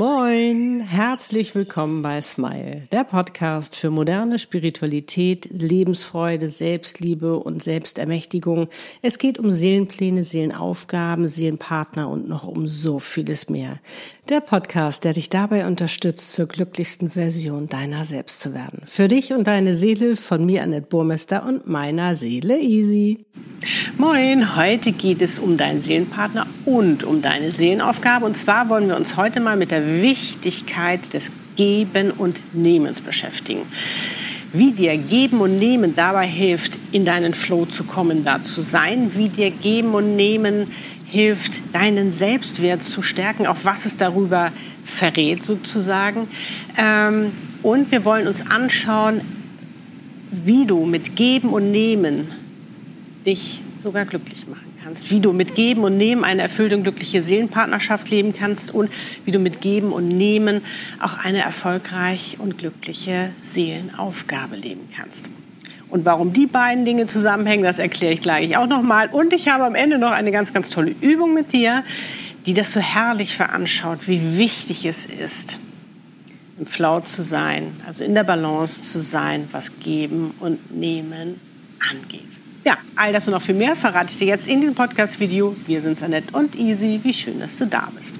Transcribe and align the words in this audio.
Moin, 0.00 0.80
herzlich 0.80 1.54
willkommen 1.54 2.00
bei 2.00 2.22
Smile, 2.22 2.88
der 2.90 3.04
Podcast 3.04 3.76
für 3.76 3.90
moderne 3.90 4.38
Spiritualität, 4.38 5.46
Lebensfreude, 5.50 6.48
Selbstliebe 6.48 7.38
und 7.38 7.62
Selbstermächtigung. 7.62 8.70
Es 9.02 9.18
geht 9.18 9.38
um 9.38 9.50
Seelenpläne, 9.50 10.24
Seelenaufgaben, 10.24 11.28
Seelenpartner 11.28 12.08
und 12.08 12.30
noch 12.30 12.44
um 12.44 12.66
so 12.66 12.98
vieles 12.98 13.50
mehr. 13.50 13.78
Der 14.30 14.40
Podcast, 14.40 15.04
der 15.04 15.12
dich 15.12 15.28
dabei 15.28 15.66
unterstützt, 15.66 16.32
zur 16.32 16.46
glücklichsten 16.46 17.10
Version 17.10 17.68
deiner 17.68 18.06
selbst 18.06 18.40
zu 18.40 18.54
werden. 18.54 18.80
Für 18.86 19.06
dich 19.06 19.34
und 19.34 19.46
deine 19.48 19.74
Seele 19.74 20.16
von 20.16 20.46
mir, 20.46 20.62
Annette 20.62 20.86
Burmester 20.86 21.44
und 21.44 21.66
meiner 21.66 22.14
Seele 22.14 22.58
Easy. 22.58 23.26
Moin, 23.98 24.56
heute 24.56 24.92
geht 24.92 25.20
es 25.20 25.38
um 25.38 25.58
deinen 25.58 25.80
Seelenpartner 25.80 26.46
und 26.64 27.04
um 27.04 27.20
deine 27.20 27.52
Seelenaufgabe. 27.52 28.24
Und 28.24 28.36
zwar 28.36 28.68
wollen 28.68 28.88
wir 28.88 28.96
uns 28.96 29.16
heute 29.16 29.40
mal 29.40 29.56
mit 29.56 29.70
der 29.70 29.89
Wichtigkeit 30.02 31.12
des 31.12 31.32
Geben 31.56 32.10
und 32.10 32.40
Nehmens 32.54 33.00
beschäftigen. 33.00 33.62
Wie 34.52 34.72
dir 34.72 34.96
Geben 34.96 35.40
und 35.40 35.56
Nehmen 35.58 35.94
dabei 35.94 36.26
hilft, 36.26 36.76
in 36.90 37.04
deinen 37.04 37.34
Flow 37.34 37.66
zu 37.66 37.84
kommen, 37.84 38.24
da 38.24 38.42
zu 38.42 38.62
sein. 38.62 39.12
Wie 39.14 39.28
dir 39.28 39.50
Geben 39.50 39.94
und 39.94 40.16
Nehmen 40.16 40.72
hilft, 41.06 41.60
deinen 41.72 42.12
Selbstwert 42.12 42.82
zu 42.82 43.02
stärken, 43.02 43.46
auch 43.46 43.58
was 43.62 43.86
es 43.86 43.96
darüber 43.96 44.52
verrät 44.84 45.44
sozusagen. 45.44 46.28
Ähm, 46.76 47.32
und 47.62 47.92
wir 47.92 48.04
wollen 48.04 48.26
uns 48.26 48.50
anschauen, 48.50 49.20
wie 50.30 50.64
du 50.64 50.86
mit 50.86 51.16
Geben 51.16 51.50
und 51.50 51.70
Nehmen 51.70 52.28
dich 53.26 53.60
sogar 53.82 54.04
glücklich 54.04 54.46
machen 54.48 54.69
kannst, 54.90 55.12
wie 55.12 55.20
du 55.20 55.32
mit 55.32 55.54
Geben 55.54 55.84
und 55.84 55.96
Nehmen 55.96 56.24
eine 56.24 56.42
erfüllte 56.42 56.76
und 56.76 56.82
glückliche 56.82 57.22
Seelenpartnerschaft 57.22 58.10
leben 58.10 58.34
kannst 58.34 58.74
und 58.74 58.90
wie 59.24 59.30
du 59.30 59.38
mit 59.38 59.60
Geben 59.60 59.92
und 59.92 60.08
Nehmen 60.08 60.62
auch 61.00 61.16
eine 61.16 61.42
erfolgreich 61.42 62.38
und 62.40 62.58
glückliche 62.58 63.30
Seelenaufgabe 63.40 64.56
leben 64.56 64.88
kannst. 64.96 65.30
Und 65.90 66.04
warum 66.06 66.32
die 66.32 66.46
beiden 66.46 66.84
Dinge 66.84 67.06
zusammenhängen, 67.06 67.62
das 67.62 67.78
erkläre 67.78 68.14
ich 68.14 68.20
gleich 68.20 68.56
auch 68.56 68.66
nochmal. 68.66 69.10
Und 69.10 69.32
ich 69.32 69.46
habe 69.46 69.64
am 69.64 69.76
Ende 69.76 69.96
noch 69.96 70.10
eine 70.10 70.32
ganz, 70.32 70.52
ganz 70.52 70.70
tolle 70.70 70.92
Übung 71.00 71.34
mit 71.34 71.52
dir, 71.52 71.84
die 72.46 72.54
das 72.54 72.72
so 72.72 72.80
herrlich 72.80 73.36
veranschaut, 73.36 74.08
wie 74.08 74.38
wichtig 74.38 74.86
es 74.86 75.06
ist, 75.06 75.56
im 76.58 76.66
Flow 76.66 76.98
zu 76.98 77.22
sein, 77.22 77.76
also 77.86 78.02
in 78.02 78.16
der 78.16 78.24
Balance 78.24 78.82
zu 78.82 78.98
sein, 78.98 79.48
was 79.52 79.78
Geben 79.78 80.34
und 80.40 80.74
Nehmen 80.76 81.40
angeht. 81.88 82.39
Ja, 82.62 82.76
all 82.94 83.14
das 83.14 83.26
und 83.26 83.32
noch 83.32 83.40
viel 83.40 83.54
mehr 83.54 83.74
verrate 83.74 84.10
ich 84.10 84.18
dir 84.18 84.26
jetzt 84.26 84.46
in 84.46 84.60
diesem 84.60 84.74
Podcast-Video. 84.74 85.56
Wir 85.66 85.80
sind 85.80 86.02
Annette 86.02 86.36
und 86.36 86.56
Easy. 86.56 87.00
Wie 87.02 87.14
schön, 87.14 87.40
dass 87.40 87.56
du 87.56 87.66
da 87.66 87.88
bist. 87.96 88.16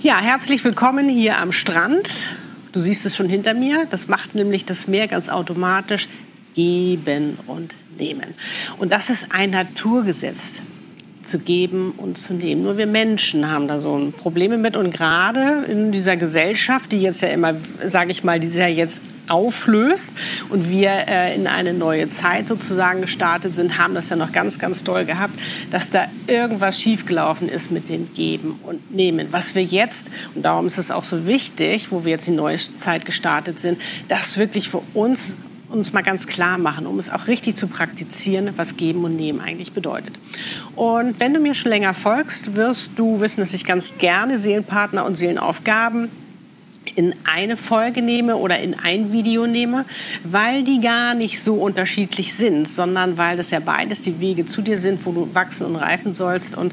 Ja, 0.00 0.20
herzlich 0.20 0.62
willkommen 0.62 1.08
hier 1.08 1.38
am 1.38 1.50
Strand. 1.50 2.28
Du 2.70 2.78
siehst 2.78 3.04
es 3.04 3.16
schon 3.16 3.28
hinter 3.28 3.54
mir. 3.54 3.84
Das 3.90 4.06
macht 4.06 4.36
nämlich 4.36 4.64
das 4.64 4.86
Meer 4.86 5.08
ganz 5.08 5.28
automatisch 5.28 6.08
geben 6.54 7.36
und 7.48 7.74
nehmen. 7.98 8.34
Und 8.78 8.92
das 8.92 9.10
ist 9.10 9.32
ein 9.34 9.50
Naturgesetz 9.50 10.60
zu 11.24 11.40
geben 11.40 11.94
und 11.96 12.16
zu 12.16 12.34
nehmen. 12.34 12.62
Nur 12.62 12.76
wir 12.76 12.86
Menschen 12.86 13.50
haben 13.50 13.66
da 13.66 13.80
so 13.80 13.98
ein 13.98 14.12
Probleme 14.12 14.56
mit 14.56 14.76
und 14.76 14.92
gerade 14.92 15.64
in 15.64 15.90
dieser 15.90 16.16
Gesellschaft, 16.16 16.92
die 16.92 17.02
jetzt 17.02 17.22
ja 17.22 17.28
immer, 17.30 17.56
sage 17.84 18.12
ich 18.12 18.22
mal, 18.22 18.38
die 18.38 18.46
sich 18.46 18.60
ja 18.60 18.68
jetzt 18.68 19.02
auflöst 19.30 20.12
und 20.50 20.70
wir 20.70 20.90
äh, 20.90 21.34
in 21.34 21.46
eine 21.46 21.74
neue 21.74 22.08
Zeit 22.08 22.48
sozusagen 22.48 23.00
gestartet 23.00 23.54
sind, 23.54 23.78
haben 23.78 23.94
das 23.94 24.08
ja 24.08 24.16
noch 24.16 24.32
ganz, 24.32 24.58
ganz 24.58 24.84
doll 24.84 25.04
gehabt, 25.04 25.38
dass 25.70 25.90
da 25.90 26.06
irgendwas 26.26 26.80
schiefgelaufen 26.80 27.48
ist 27.48 27.70
mit 27.70 27.88
dem 27.88 28.12
Geben 28.14 28.60
und 28.62 28.90
Nehmen. 28.90 29.28
Was 29.30 29.54
wir 29.54 29.62
jetzt, 29.64 30.08
und 30.34 30.44
darum 30.44 30.66
ist 30.66 30.78
es 30.78 30.90
auch 30.90 31.04
so 31.04 31.26
wichtig, 31.26 31.90
wo 31.90 32.04
wir 32.04 32.12
jetzt 32.12 32.26
die 32.26 32.32
neue 32.32 32.56
Zeit 32.56 33.04
gestartet 33.04 33.58
sind, 33.58 33.80
das 34.08 34.38
wirklich 34.38 34.68
für 34.68 34.82
uns 34.94 35.32
uns 35.70 35.92
mal 35.92 36.02
ganz 36.02 36.26
klar 36.26 36.58
machen, 36.58 36.86
um 36.86 36.98
es 36.98 37.10
auch 37.10 37.26
richtig 37.26 37.56
zu 37.56 37.66
praktizieren, 37.66 38.54
was 38.56 38.76
Geben 38.76 39.04
und 39.04 39.16
Nehmen 39.16 39.40
eigentlich 39.40 39.72
bedeutet. 39.72 40.18
Und 40.74 41.20
wenn 41.20 41.34
du 41.34 41.40
mir 41.40 41.54
schon 41.54 41.70
länger 41.70 41.94
folgst, 41.94 42.56
wirst 42.56 42.92
du 42.96 43.20
wissen, 43.20 43.40
dass 43.40 43.52
ich 43.54 43.64
ganz 43.64 43.98
gerne 43.98 44.38
Seelenpartner 44.38 45.04
und 45.04 45.16
Seelenaufgaben 45.16 46.08
in 46.96 47.14
eine 47.24 47.56
Folge 47.56 48.02
nehme 48.02 48.36
oder 48.36 48.58
in 48.58 48.74
ein 48.74 49.12
Video 49.12 49.46
nehme, 49.46 49.84
weil 50.24 50.64
die 50.64 50.80
gar 50.80 51.14
nicht 51.14 51.42
so 51.42 51.54
unterschiedlich 51.54 52.34
sind, 52.34 52.68
sondern 52.68 53.18
weil 53.18 53.36
das 53.36 53.50
ja 53.50 53.60
beides 53.60 54.00
die 54.00 54.20
Wege 54.20 54.46
zu 54.46 54.62
dir 54.62 54.78
sind, 54.78 55.04
wo 55.06 55.12
du 55.12 55.34
wachsen 55.34 55.66
und 55.66 55.76
reifen 55.76 56.12
sollst. 56.12 56.56
Und 56.56 56.72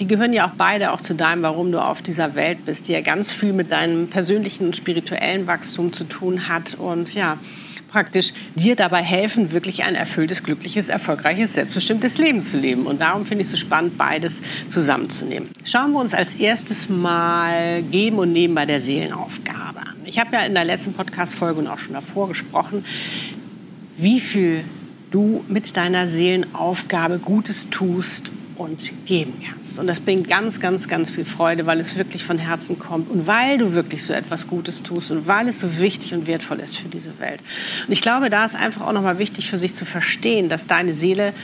die 0.00 0.06
gehören 0.06 0.32
ja 0.32 0.46
auch 0.46 0.54
beide 0.56 0.92
auch 0.92 1.00
zu 1.00 1.14
deinem, 1.14 1.42
warum 1.42 1.72
du 1.72 1.80
auf 1.80 2.02
dieser 2.02 2.34
Welt 2.34 2.64
bist, 2.64 2.88
die 2.88 2.92
ja 2.92 3.00
ganz 3.00 3.30
viel 3.30 3.52
mit 3.52 3.70
deinem 3.72 4.08
persönlichen 4.08 4.66
und 4.66 4.76
spirituellen 4.76 5.46
Wachstum 5.46 5.92
zu 5.92 6.04
tun 6.04 6.48
hat. 6.48 6.74
Und 6.74 7.14
ja, 7.14 7.38
praktisch 7.94 8.32
dir 8.56 8.74
dabei 8.74 9.04
helfen, 9.04 9.52
wirklich 9.52 9.84
ein 9.84 9.94
erfülltes, 9.94 10.42
glückliches, 10.42 10.88
erfolgreiches, 10.88 11.52
selbstbestimmtes 11.52 12.18
Leben 12.18 12.42
zu 12.42 12.58
leben. 12.58 12.86
Und 12.86 13.00
darum 13.00 13.24
finde 13.24 13.42
ich 13.42 13.46
es 13.46 13.52
so 13.52 13.56
spannend, 13.56 13.96
beides 13.96 14.42
zusammenzunehmen. 14.68 15.50
Schauen 15.64 15.92
wir 15.92 16.00
uns 16.00 16.12
als 16.12 16.34
erstes 16.34 16.88
mal 16.88 17.84
Geben 17.84 18.18
und 18.18 18.32
Nehmen 18.32 18.56
bei 18.56 18.66
der 18.66 18.80
Seelenaufgabe 18.80 19.78
an. 19.78 19.94
Ich 20.06 20.18
habe 20.18 20.32
ja 20.32 20.40
in 20.40 20.54
der 20.54 20.64
letzten 20.64 20.92
Podcast-Folge 20.92 21.60
und 21.60 21.68
auch 21.68 21.78
schon 21.78 21.94
davor 21.94 22.26
gesprochen, 22.26 22.84
wie 23.96 24.18
viel 24.18 24.64
du 25.12 25.44
mit 25.46 25.76
deiner 25.76 26.08
Seelenaufgabe 26.08 27.20
Gutes 27.20 27.70
tust 27.70 28.32
und 28.56 28.92
geben 29.06 29.42
kannst. 29.46 29.78
Und 29.78 29.86
das 29.86 30.00
bringt 30.00 30.28
ganz, 30.28 30.60
ganz, 30.60 30.88
ganz 30.88 31.10
viel 31.10 31.24
Freude, 31.24 31.66
weil 31.66 31.80
es 31.80 31.96
wirklich 31.96 32.24
von 32.24 32.38
Herzen 32.38 32.78
kommt 32.78 33.10
und 33.10 33.26
weil 33.26 33.58
du 33.58 33.74
wirklich 33.74 34.04
so 34.04 34.12
etwas 34.12 34.46
Gutes 34.46 34.82
tust 34.82 35.10
und 35.10 35.26
weil 35.26 35.48
es 35.48 35.60
so 35.60 35.78
wichtig 35.78 36.14
und 36.14 36.26
wertvoll 36.26 36.60
ist 36.60 36.76
für 36.76 36.88
diese 36.88 37.18
Welt. 37.18 37.42
Und 37.86 37.92
ich 37.92 38.02
glaube, 38.02 38.30
da 38.30 38.44
ist 38.44 38.54
einfach 38.54 38.86
auch 38.86 38.92
nochmal 38.92 39.18
wichtig 39.18 39.50
für 39.50 39.58
sich 39.58 39.74
zu 39.74 39.84
verstehen, 39.84 40.48
dass 40.48 40.66
deine 40.66 40.94
Seele 40.94 41.34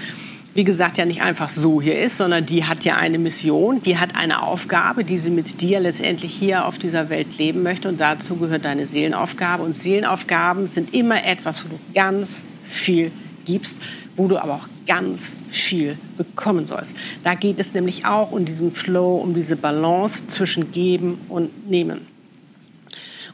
wie 0.52 0.64
gesagt, 0.64 0.98
ja 0.98 1.04
nicht 1.04 1.22
einfach 1.22 1.48
so 1.48 1.80
hier 1.80 1.98
ist, 2.00 2.16
sondern 2.16 2.44
die 2.44 2.64
hat 2.64 2.84
ja 2.84 2.96
eine 2.96 3.18
Mission, 3.18 3.82
die 3.82 3.98
hat 3.98 4.16
eine 4.16 4.42
Aufgabe, 4.42 5.04
die 5.04 5.18
sie 5.18 5.30
mit 5.30 5.60
dir 5.60 5.78
letztendlich 5.78 6.34
hier 6.34 6.66
auf 6.66 6.76
dieser 6.76 7.08
Welt 7.08 7.38
leben 7.38 7.62
möchte. 7.62 7.88
Und 7.88 8.00
dazu 8.00 8.36
gehört 8.36 8.64
deine 8.64 8.86
Seelenaufgabe. 8.86 9.62
Und 9.62 9.76
Seelenaufgaben 9.76 10.66
sind 10.66 10.92
immer 10.92 11.24
etwas, 11.24 11.64
wo 11.64 11.68
du 11.68 11.78
ganz 11.94 12.42
viel 12.64 13.12
gibst, 13.44 13.78
wo 14.16 14.28
du 14.28 14.38
aber 14.38 14.54
auch 14.54 14.68
ganz 14.86 15.36
viel 15.48 15.96
bekommen 16.16 16.66
sollst. 16.66 16.96
Da 17.24 17.34
geht 17.34 17.60
es 17.60 17.74
nämlich 17.74 18.06
auch 18.06 18.32
um 18.32 18.44
diesen 18.44 18.72
Flow, 18.72 19.16
um 19.16 19.34
diese 19.34 19.56
Balance 19.56 20.26
zwischen 20.28 20.72
Geben 20.72 21.20
und 21.28 21.68
Nehmen. 21.68 22.06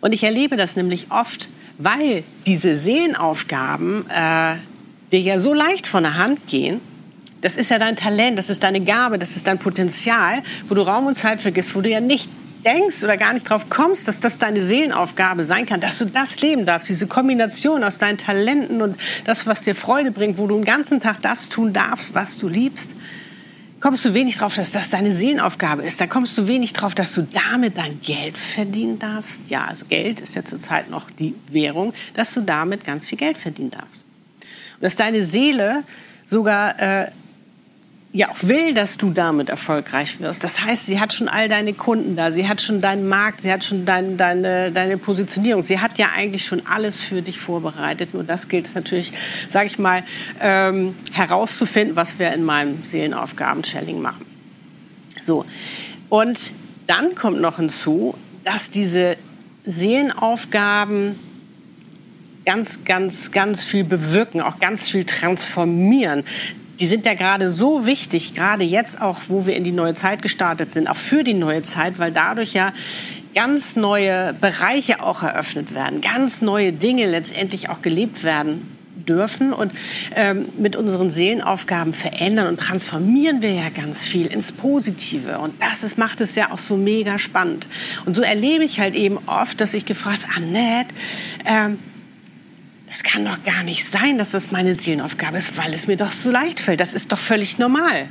Und 0.00 0.12
ich 0.12 0.22
erlebe 0.22 0.56
das 0.56 0.76
nämlich 0.76 1.10
oft, 1.10 1.48
weil 1.78 2.24
diese 2.46 2.76
Seelenaufgaben 2.76 4.06
äh, 4.08 4.56
dir 5.12 5.20
ja 5.20 5.40
so 5.40 5.54
leicht 5.54 5.86
von 5.86 6.02
der 6.04 6.16
Hand 6.16 6.46
gehen. 6.46 6.80
Das 7.40 7.56
ist 7.56 7.70
ja 7.70 7.78
dein 7.78 7.96
Talent, 7.96 8.38
das 8.38 8.50
ist 8.50 8.62
deine 8.62 8.80
Gabe, 8.80 9.18
das 9.18 9.36
ist 9.36 9.46
dein 9.46 9.58
Potenzial, 9.58 10.42
wo 10.68 10.74
du 10.74 10.82
Raum 10.82 11.06
und 11.06 11.16
Zeit 11.16 11.42
vergisst, 11.42 11.74
wo 11.74 11.80
du 11.80 11.90
ja 11.90 12.00
nicht 12.00 12.28
denkst 12.66 13.04
oder 13.04 13.16
gar 13.16 13.32
nicht 13.32 13.48
drauf 13.48 13.70
kommst, 13.70 14.08
dass 14.08 14.20
das 14.20 14.38
deine 14.38 14.62
Seelenaufgabe 14.62 15.44
sein 15.44 15.66
kann, 15.66 15.80
dass 15.80 15.98
du 15.98 16.06
das 16.06 16.40
leben 16.40 16.66
darfst, 16.66 16.88
diese 16.88 17.06
Kombination 17.06 17.84
aus 17.84 17.98
deinen 17.98 18.18
Talenten 18.18 18.82
und 18.82 18.96
das, 19.24 19.46
was 19.46 19.62
dir 19.62 19.74
Freude 19.74 20.10
bringt, 20.10 20.36
wo 20.36 20.46
du 20.46 20.56
den 20.56 20.64
ganzen 20.64 21.00
Tag 21.00 21.22
das 21.22 21.48
tun 21.48 21.72
darfst, 21.72 22.14
was 22.14 22.36
du 22.38 22.48
liebst, 22.48 22.90
kommst 23.80 24.04
du 24.04 24.14
wenig 24.14 24.36
drauf, 24.36 24.54
dass 24.54 24.72
das 24.72 24.90
deine 24.90 25.12
Seelenaufgabe 25.12 25.82
ist. 25.82 26.00
Da 26.00 26.06
kommst 26.08 26.36
du 26.36 26.48
wenig 26.48 26.72
drauf, 26.72 26.94
dass 26.94 27.14
du 27.14 27.22
damit 27.22 27.78
dein 27.78 28.00
Geld 28.00 28.36
verdienen 28.36 28.98
darfst. 28.98 29.48
Ja, 29.48 29.66
also 29.66 29.84
Geld 29.86 30.20
ist 30.20 30.34
ja 30.34 30.44
zurzeit 30.44 30.90
noch 30.90 31.10
die 31.10 31.34
Währung, 31.48 31.94
dass 32.14 32.34
du 32.34 32.40
damit 32.40 32.84
ganz 32.84 33.06
viel 33.06 33.18
Geld 33.18 33.38
verdienen 33.38 33.70
darfst. 33.70 34.04
Und 34.74 34.82
dass 34.82 34.96
deine 34.96 35.24
Seele 35.24 35.84
sogar 36.26 36.80
äh, 36.80 37.10
ja 38.16 38.30
auch 38.30 38.42
will, 38.42 38.72
dass 38.72 38.96
du 38.96 39.10
damit 39.10 39.50
erfolgreich 39.50 40.20
wirst. 40.20 40.42
Das 40.42 40.64
heißt, 40.64 40.86
sie 40.86 40.98
hat 40.98 41.12
schon 41.12 41.28
all 41.28 41.50
deine 41.50 41.74
Kunden 41.74 42.16
da, 42.16 42.32
sie 42.32 42.48
hat 42.48 42.62
schon 42.62 42.80
deinen 42.80 43.06
Markt, 43.06 43.42
sie 43.42 43.52
hat 43.52 43.62
schon 43.62 43.84
dein, 43.84 44.16
deine, 44.16 44.72
deine 44.72 44.96
Positionierung, 44.96 45.62
sie 45.62 45.80
hat 45.80 45.98
ja 45.98 46.08
eigentlich 46.16 46.46
schon 46.46 46.66
alles 46.66 46.98
für 46.98 47.20
dich 47.20 47.38
vorbereitet. 47.38 48.14
Nur 48.14 48.24
das 48.24 48.48
gilt 48.48 48.66
es 48.66 48.74
natürlich, 48.74 49.12
sage 49.50 49.66
ich 49.66 49.78
mal, 49.78 50.02
ähm, 50.40 50.94
herauszufinden, 51.12 51.94
was 51.94 52.18
wir 52.18 52.32
in 52.32 52.42
meinem 52.42 52.82
Seelenaufgaben-Challing 52.82 54.00
machen. 54.00 54.24
So, 55.20 55.44
und 56.08 56.40
dann 56.86 57.14
kommt 57.16 57.42
noch 57.42 57.56
hinzu, 57.56 58.14
dass 58.44 58.70
diese 58.70 59.18
Seelenaufgaben 59.64 61.18
ganz, 62.46 62.84
ganz, 62.84 63.30
ganz 63.30 63.64
viel 63.64 63.84
bewirken, 63.84 64.40
auch 64.40 64.58
ganz 64.58 64.88
viel 64.88 65.04
transformieren 65.04 66.24
die 66.80 66.86
sind 66.86 67.06
ja 67.06 67.14
gerade 67.14 67.50
so 67.50 67.86
wichtig, 67.86 68.34
gerade 68.34 68.64
jetzt 68.64 69.00
auch, 69.00 69.20
wo 69.28 69.46
wir 69.46 69.56
in 69.56 69.64
die 69.64 69.72
neue 69.72 69.94
Zeit 69.94 70.22
gestartet 70.22 70.70
sind, 70.70 70.88
auch 70.88 70.96
für 70.96 71.24
die 71.24 71.34
neue 71.34 71.62
Zeit, 71.62 71.98
weil 71.98 72.12
dadurch 72.12 72.52
ja 72.52 72.72
ganz 73.34 73.76
neue 73.76 74.34
Bereiche 74.34 75.02
auch 75.02 75.22
eröffnet 75.22 75.74
werden, 75.74 76.00
ganz 76.00 76.42
neue 76.42 76.72
Dinge 76.72 77.06
letztendlich 77.06 77.68
auch 77.68 77.82
gelebt 77.82 78.24
werden, 78.24 78.76
dürfen. 79.06 79.52
Und 79.52 79.72
ähm, 80.14 80.46
mit 80.58 80.76
unseren 80.76 81.10
Seelenaufgaben 81.10 81.92
verändern 81.92 82.48
und 82.48 82.60
transformieren 82.60 83.42
wir 83.42 83.52
ja 83.52 83.68
ganz 83.68 84.04
viel 84.04 84.26
ins 84.26 84.52
Positive. 84.52 85.38
Und 85.38 85.54
das 85.62 85.82
ist, 85.82 85.98
macht 85.98 86.20
es 86.20 86.34
ja 86.34 86.50
auch 86.50 86.58
so 86.58 86.76
mega 86.76 87.18
spannend. 87.18 87.68
Und 88.04 88.16
so 88.16 88.22
erlebe 88.22 88.64
ich 88.64 88.80
halt 88.80 88.94
eben 88.94 89.18
oft, 89.26 89.60
dass 89.60 89.74
ich 89.74 89.86
gefragt, 89.86 90.20
Annette, 90.34 90.94
ähm, 91.44 91.78
es 92.96 93.02
kann 93.02 93.26
doch 93.26 93.44
gar 93.44 93.62
nicht 93.62 93.84
sein, 93.84 94.16
dass 94.16 94.30
das 94.30 94.50
meine 94.52 94.74
Seelenaufgabe 94.74 95.36
ist, 95.36 95.58
weil 95.58 95.74
es 95.74 95.86
mir 95.86 95.98
doch 95.98 96.12
so 96.12 96.30
leicht 96.30 96.60
fällt. 96.60 96.80
Das 96.80 96.94
ist 96.94 97.12
doch 97.12 97.18
völlig 97.18 97.58
normal. 97.58 98.08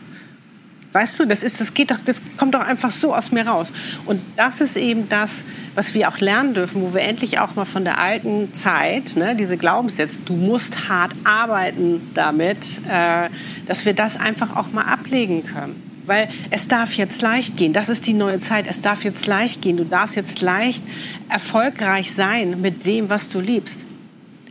Weißt 0.93 1.19
du, 1.19 1.25
das 1.25 1.41
ist, 1.41 1.59
das 1.59 1.73
geht 1.73 1.89
doch, 1.89 1.97
das 2.05 2.21
kommt 2.37 2.53
doch 2.53 2.61
einfach 2.61 2.91
so 2.91 3.15
aus 3.15 3.31
mir 3.31 3.47
raus. 3.47 3.73
Und 4.05 4.21
das 4.35 4.61
ist 4.61 4.77
eben 4.77 5.09
das, 5.09 5.43
was 5.73 5.95
wir 5.95 6.07
auch 6.07 6.19
lernen 6.19 6.53
dürfen, 6.53 6.83
wo 6.83 6.93
wir 6.93 7.01
endlich 7.01 7.39
auch 7.39 7.55
mal 7.55 7.65
von 7.65 7.83
der 7.83 7.97
alten 7.97 8.53
Zeit, 8.53 9.15
ne, 9.15 9.35
diese 9.35 9.57
Glaubenssätze, 9.57 10.19
du 10.23 10.33
musst 10.33 10.87
hart 10.87 11.13
arbeiten 11.23 12.11
damit, 12.13 12.59
äh, 12.87 13.29
dass 13.65 13.85
wir 13.85 13.93
das 13.93 14.17
einfach 14.17 14.55
auch 14.55 14.71
mal 14.71 14.83
ablegen 14.83 15.47
können. 15.47 16.03
Weil 16.05 16.29
es 16.51 16.67
darf 16.67 16.93
jetzt 16.93 17.23
leicht 17.23 17.57
gehen. 17.57 17.73
Das 17.73 17.89
ist 17.89 18.05
die 18.05 18.13
neue 18.13 18.37
Zeit. 18.37 18.67
Es 18.69 18.81
darf 18.81 19.03
jetzt 19.03 19.25
leicht 19.25 19.63
gehen. 19.63 19.77
Du 19.77 19.85
darfst 19.85 20.15
jetzt 20.15 20.41
leicht 20.41 20.83
erfolgreich 21.27 22.13
sein 22.13 22.61
mit 22.61 22.85
dem, 22.85 23.09
was 23.09 23.29
du 23.29 23.39
liebst. 23.39 23.84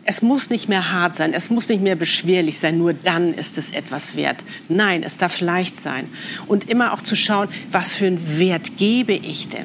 Es 0.06 0.20
muss 0.20 0.50
nicht 0.50 0.68
mehr 0.68 0.92
hart 0.92 1.16
sein, 1.16 1.32
es 1.32 1.48
muss 1.48 1.68
nicht 1.68 1.82
mehr 1.82 1.96
beschwerlich 1.96 2.58
sein, 2.58 2.76
nur 2.76 2.92
dann 2.92 3.32
ist 3.32 3.56
es 3.56 3.70
etwas 3.70 4.16
wert. 4.16 4.44
Nein, 4.68 5.02
es 5.02 5.16
darf 5.16 5.40
leicht 5.40 5.80
sein. 5.80 6.08
Und 6.46 6.68
immer 6.68 6.92
auch 6.92 7.00
zu 7.00 7.16
schauen, 7.16 7.48
was 7.70 7.92
für 7.92 8.06
einen 8.06 8.38
Wert 8.38 8.76
gebe 8.76 9.14
ich 9.14 9.48
denn? 9.48 9.64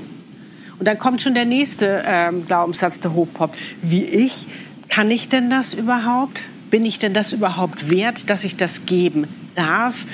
Und 0.80 0.86
dann 0.88 0.98
kommt 0.98 1.22
schon 1.22 1.34
der 1.34 1.44
nächste 1.44 2.04
ähm, 2.06 2.48
Glaubenssatz, 2.48 3.02
der 3.02 3.14
hochpoppt. 3.14 3.58
Wie 3.82 4.06
ich? 4.06 4.48
Kann 4.88 5.12
ich 5.12 5.28
denn 5.28 5.50
das 5.50 5.74
überhaupt? 5.74 6.50
Bin 6.72 6.86
ich 6.86 7.00
denn 7.00 7.14
das 7.14 7.34
überhaupt 7.34 7.90
wert, 7.90 8.30
dass 8.30 8.46
ich 8.46 8.56
das 8.56 8.86
geben 8.86 9.28
darf? 9.56 10.06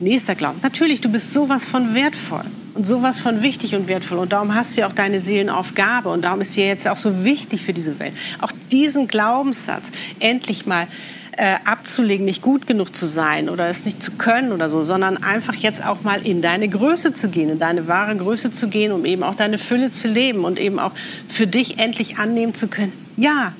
Nächster 0.00 0.34
Glauben. 0.34 0.58
Natürlich, 0.62 1.02
du 1.02 1.10
bist 1.10 1.34
sowas 1.34 1.66
von 1.66 1.94
wertvoll 1.94 2.44
und 2.74 2.86
sowas 2.86 3.20
von 3.20 3.42
wichtig 3.42 3.74
und 3.74 3.86
wertvoll. 3.86 4.18
Und 4.18 4.32
darum 4.32 4.54
hast 4.54 4.74
du 4.74 4.80
ja 4.80 4.88
auch 4.88 4.94
deine 4.94 5.20
Seelenaufgabe. 5.20 6.08
Und 6.08 6.22
darum 6.22 6.40
ist 6.40 6.56
dir 6.56 6.66
jetzt 6.66 6.88
auch 6.88 6.96
so 6.96 7.22
wichtig 7.22 7.62
für 7.62 7.74
diese 7.74 7.98
Welt. 7.98 8.14
Auch 8.40 8.52
diesen 8.72 9.08
Glaubenssatz 9.08 9.92
endlich 10.18 10.64
mal 10.64 10.86
äh, 11.32 11.56
abzulegen, 11.66 12.24
nicht 12.24 12.40
gut 12.40 12.66
genug 12.66 12.96
zu 12.96 13.06
sein 13.06 13.50
oder 13.50 13.68
es 13.68 13.84
nicht 13.84 14.02
zu 14.02 14.12
können 14.12 14.52
oder 14.52 14.70
so, 14.70 14.82
sondern 14.82 15.22
einfach 15.22 15.54
jetzt 15.54 15.84
auch 15.84 16.02
mal 16.02 16.26
in 16.26 16.40
deine 16.40 16.68
Größe 16.68 17.12
zu 17.12 17.28
gehen, 17.28 17.50
in 17.50 17.58
deine 17.58 17.86
wahre 17.86 18.16
Größe 18.16 18.50
zu 18.50 18.68
gehen, 18.68 18.92
um 18.92 19.04
eben 19.04 19.22
auch 19.22 19.34
deine 19.34 19.58
Fülle 19.58 19.90
zu 19.90 20.08
leben 20.08 20.44
und 20.44 20.58
eben 20.58 20.78
auch 20.78 20.92
für 21.28 21.46
dich 21.46 21.78
endlich 21.78 22.18
annehmen 22.18 22.54
zu 22.54 22.68
können. 22.68 22.92
Ja, 23.16 23.52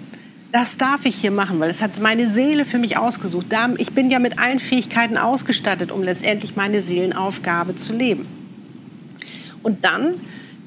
das 0.52 0.76
darf 0.76 1.05
ich 1.05 1.17
hier 1.17 1.31
machen, 1.31 1.61
weil 1.61 1.70
es 1.70 1.81
hat 1.81 2.00
meine 2.00 2.26
Seele 2.26 2.64
für 2.64 2.79
mich 2.79 2.97
ausgesucht. 2.97 3.47
Ich 3.79 3.93
bin 3.93 4.11
ja 4.11 4.19
mit 4.19 4.38
allen 4.38 4.58
Fähigkeiten 4.58 5.17
ausgestattet, 5.17 5.93
um 5.93 6.02
letztendlich 6.02 6.56
meine 6.56 6.81
Seelenaufgabe 6.81 7.76
zu 7.76 7.93
leben. 7.93 8.26
Und 9.62 9.85
dann 9.85 10.14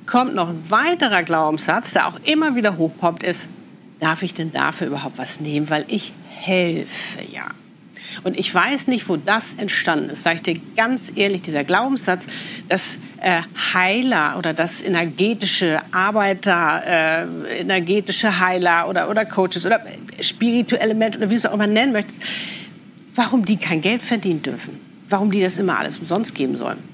kommt 0.05 0.35
noch 0.35 0.49
ein 0.49 0.63
weiterer 0.69 1.23
Glaubenssatz, 1.23 1.93
der 1.93 2.07
auch 2.07 2.19
immer 2.23 2.55
wieder 2.55 2.77
hochpoppt, 2.77 3.23
ist, 3.23 3.47
darf 3.99 4.21
ich 4.23 4.33
denn 4.33 4.51
dafür 4.51 4.87
überhaupt 4.87 5.17
was 5.17 5.39
nehmen, 5.39 5.69
weil 5.69 5.85
ich 5.87 6.13
helfe 6.29 7.19
ja. 7.31 7.45
Und 8.23 8.39
ich 8.39 8.53
weiß 8.53 8.87
nicht, 8.87 9.09
wo 9.09 9.17
das 9.17 9.55
entstanden 9.55 10.09
ist, 10.11 10.23
sage 10.23 10.37
ich 10.37 10.41
dir 10.43 10.61
ganz 10.75 11.11
ehrlich, 11.15 11.41
dieser 11.41 11.63
Glaubenssatz, 11.63 12.27
dass 12.69 12.97
äh, 13.21 13.41
Heiler 13.73 14.35
oder 14.37 14.53
das 14.53 14.81
energetische 14.81 15.81
Arbeiter, 15.91 16.83
äh, 16.85 17.59
energetische 17.59 18.39
Heiler 18.39 18.87
oder, 18.89 19.09
oder 19.09 19.25
Coaches 19.25 19.65
oder 19.65 19.81
spirituelle 20.21 20.93
Menschen 20.93 21.19
oder 21.19 21.29
wie 21.29 21.35
du 21.35 21.39
es 21.39 21.45
auch 21.45 21.53
immer 21.53 21.67
nennen 21.67 21.93
möchtest, 21.93 22.19
warum 23.15 23.45
die 23.45 23.57
kein 23.57 23.81
Geld 23.81 24.01
verdienen 24.01 24.41
dürfen, 24.41 24.79
warum 25.09 25.31
die 25.31 25.41
das 25.41 25.57
immer 25.57 25.79
alles 25.79 25.97
umsonst 25.97 26.35
geben 26.35 26.57
sollen. 26.57 26.93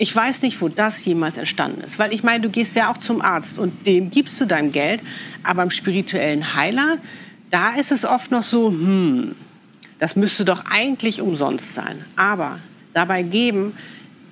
Ich 0.00 0.14
weiß 0.14 0.42
nicht, 0.42 0.62
wo 0.62 0.68
das 0.68 1.04
jemals 1.04 1.36
entstanden 1.36 1.82
ist. 1.82 1.98
Weil 1.98 2.12
ich 2.12 2.22
meine, 2.22 2.40
du 2.40 2.50
gehst 2.50 2.76
ja 2.76 2.90
auch 2.90 2.98
zum 2.98 3.20
Arzt 3.20 3.58
und 3.58 3.84
dem 3.84 4.12
gibst 4.12 4.40
du 4.40 4.46
dein 4.46 4.70
Geld. 4.70 5.00
Aber 5.42 5.64
im 5.64 5.70
spirituellen 5.70 6.54
Heiler, 6.54 6.98
da 7.50 7.70
ist 7.70 7.90
es 7.90 8.04
oft 8.04 8.30
noch 8.30 8.44
so, 8.44 8.68
hm, 8.68 9.34
das 9.98 10.16
müsste 10.16 10.44
doch 10.44 10.64
eigentlich 10.70 11.20
umsonst 11.20 11.74
sein. 11.74 12.04
Aber 12.16 12.58
dabei 12.94 13.22
geben 13.22 13.74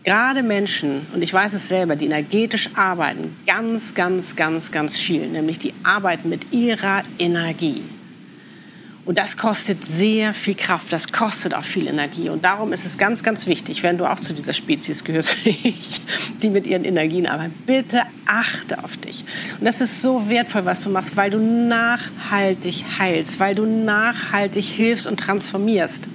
gerade 0.05 0.43
Menschen, 0.43 1.07
und 1.13 1.23
ich 1.23 1.33
weiß 1.33 1.53
es 1.55 1.69
selber, 1.69 1.97
die 1.97 2.07
energetisch 2.07 2.71
arbeiten, 2.77 3.37
ganz, 3.47 3.95
ganz, 3.95 4.37
ganz, 4.37 4.71
ganz 4.71 4.97
viel. 4.97 5.27
Nämlich 5.27 5.59
die 5.59 5.75
arbeiten 5.83 6.29
mit 6.29 6.53
ihrer 6.53 7.03
Energie. 7.19 7.83
Und 9.06 9.19
das 9.19 9.37
kostet 9.37 9.87
sehr 9.87 10.35
viel 10.35 10.56
Kraft, 10.56 10.93
das 10.93 11.12
kostet 11.12 11.55
auch 11.55 11.62
viel 11.62 11.87
Energie. 11.87 12.29
Und 12.29 12.44
darum 12.44 12.73
ist 12.73 12.85
es 12.85 12.99
ganz, 12.99 13.23
ganz 13.23 13.47
wichtig, 13.47 13.85
wenn 13.85 13.99
du 13.99 14.05
auch 14.05 14.19
zu 14.19 14.35
dieser 14.35 14.53
Spezies 14.53 15.05
gehörst, 15.05 15.37
die 16.43 16.50
mit 16.50 16.67
ihren 16.67 16.85
Energien 16.85 17.29
arbeiten, 17.29 17.55
bitte 17.67 18.03
achte 18.26 18.82
auf 18.82 18.97
dich. 18.97 19.25
Und 19.61 19.64
das 19.64 19.81
ist 19.81 20.03
so 20.03 20.29
wertvoll, 20.29 20.64
was 20.64 20.82
du 20.82 20.91
machst, 20.91 21.17
weil 21.17 21.31
du 21.31 21.38
nachhaltig 21.38 22.85
heilst, 22.99 23.38
weil 23.38 23.55
du 23.55 23.64
nachhaltig 23.64 24.64
hilfst 24.64 25.06
und 25.06 25.20
transformierst 25.20 26.09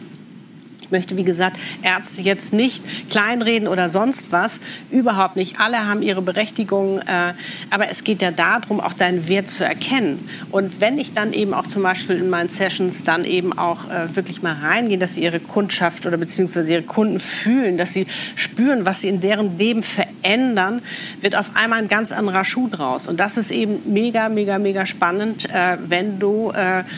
möchte, 0.92 1.18
wie 1.18 1.24
gesagt, 1.24 1.58
Ärzte 1.84 2.22
jetzt 2.22 2.54
nicht 2.54 2.84
kleinreden 3.10 3.68
oder 3.68 3.90
sonst 3.90 4.32
was. 4.32 4.60
Überhaupt 4.90 5.36
nicht. 5.36 5.60
Alle 5.60 5.88
haben 5.88 6.02
ihre 6.02 6.22
Berechtigung. 6.22 7.00
Äh, 7.00 7.34
aber 7.70 7.90
es 7.90 8.04
geht 8.04 8.22
ja 8.22 8.32
darum, 8.32 8.80
auch 8.80 8.94
deinen 8.94 9.28
Wert 9.28 9.50
zu 9.50 9.66
erkennen. 9.66 10.28
Und 10.52 10.82
wenn 10.82 10.98
ich 10.98 11.14
dann 11.14 11.34
eben 11.34 11.54
auch 11.54 11.68
zum 11.68 11.84
Beispiel 11.84 12.18
in 12.18 12.30
meinen 12.30 12.50
Sessions 12.50 13.04
dann 13.04 13.26
eben 13.26 13.58
auch 13.58 13.90
äh, 13.90 14.16
wirklich 14.16 14.42
mal 14.42 14.54
reingehen, 14.54 15.00
dass 15.00 15.16
sie 15.16 15.24
ihre 15.24 15.40
Kundschaft 15.40 16.06
oder 16.06 16.18
beziehungsweise 16.18 16.72
ihre 16.72 16.84
Kunden 16.84 17.20
fühlen, 17.20 17.78
dass 17.78 17.94
sie 17.94 18.08
spüren, 18.36 18.86
was 18.86 19.02
sie 19.02 19.08
in 19.08 19.22
deren 19.22 19.58
Leben 19.58 19.84
verändern, 19.84 20.82
wird 21.22 21.36
auf 21.36 21.52
einmal 21.56 21.80
ein 21.80 21.88
ganz 21.88 22.12
anderer 22.12 22.46
Schuh 22.46 22.68
draus. 22.68 23.08
Und 23.08 23.20
das 23.20 23.38
ist 23.38 23.52
eben 23.52 23.82
mega, 23.92 24.30
mega, 24.30 24.60
mega 24.60 24.86
spannend, 24.86 25.50
äh, 25.50 25.78
wenn 25.88 26.20
du 26.20 26.52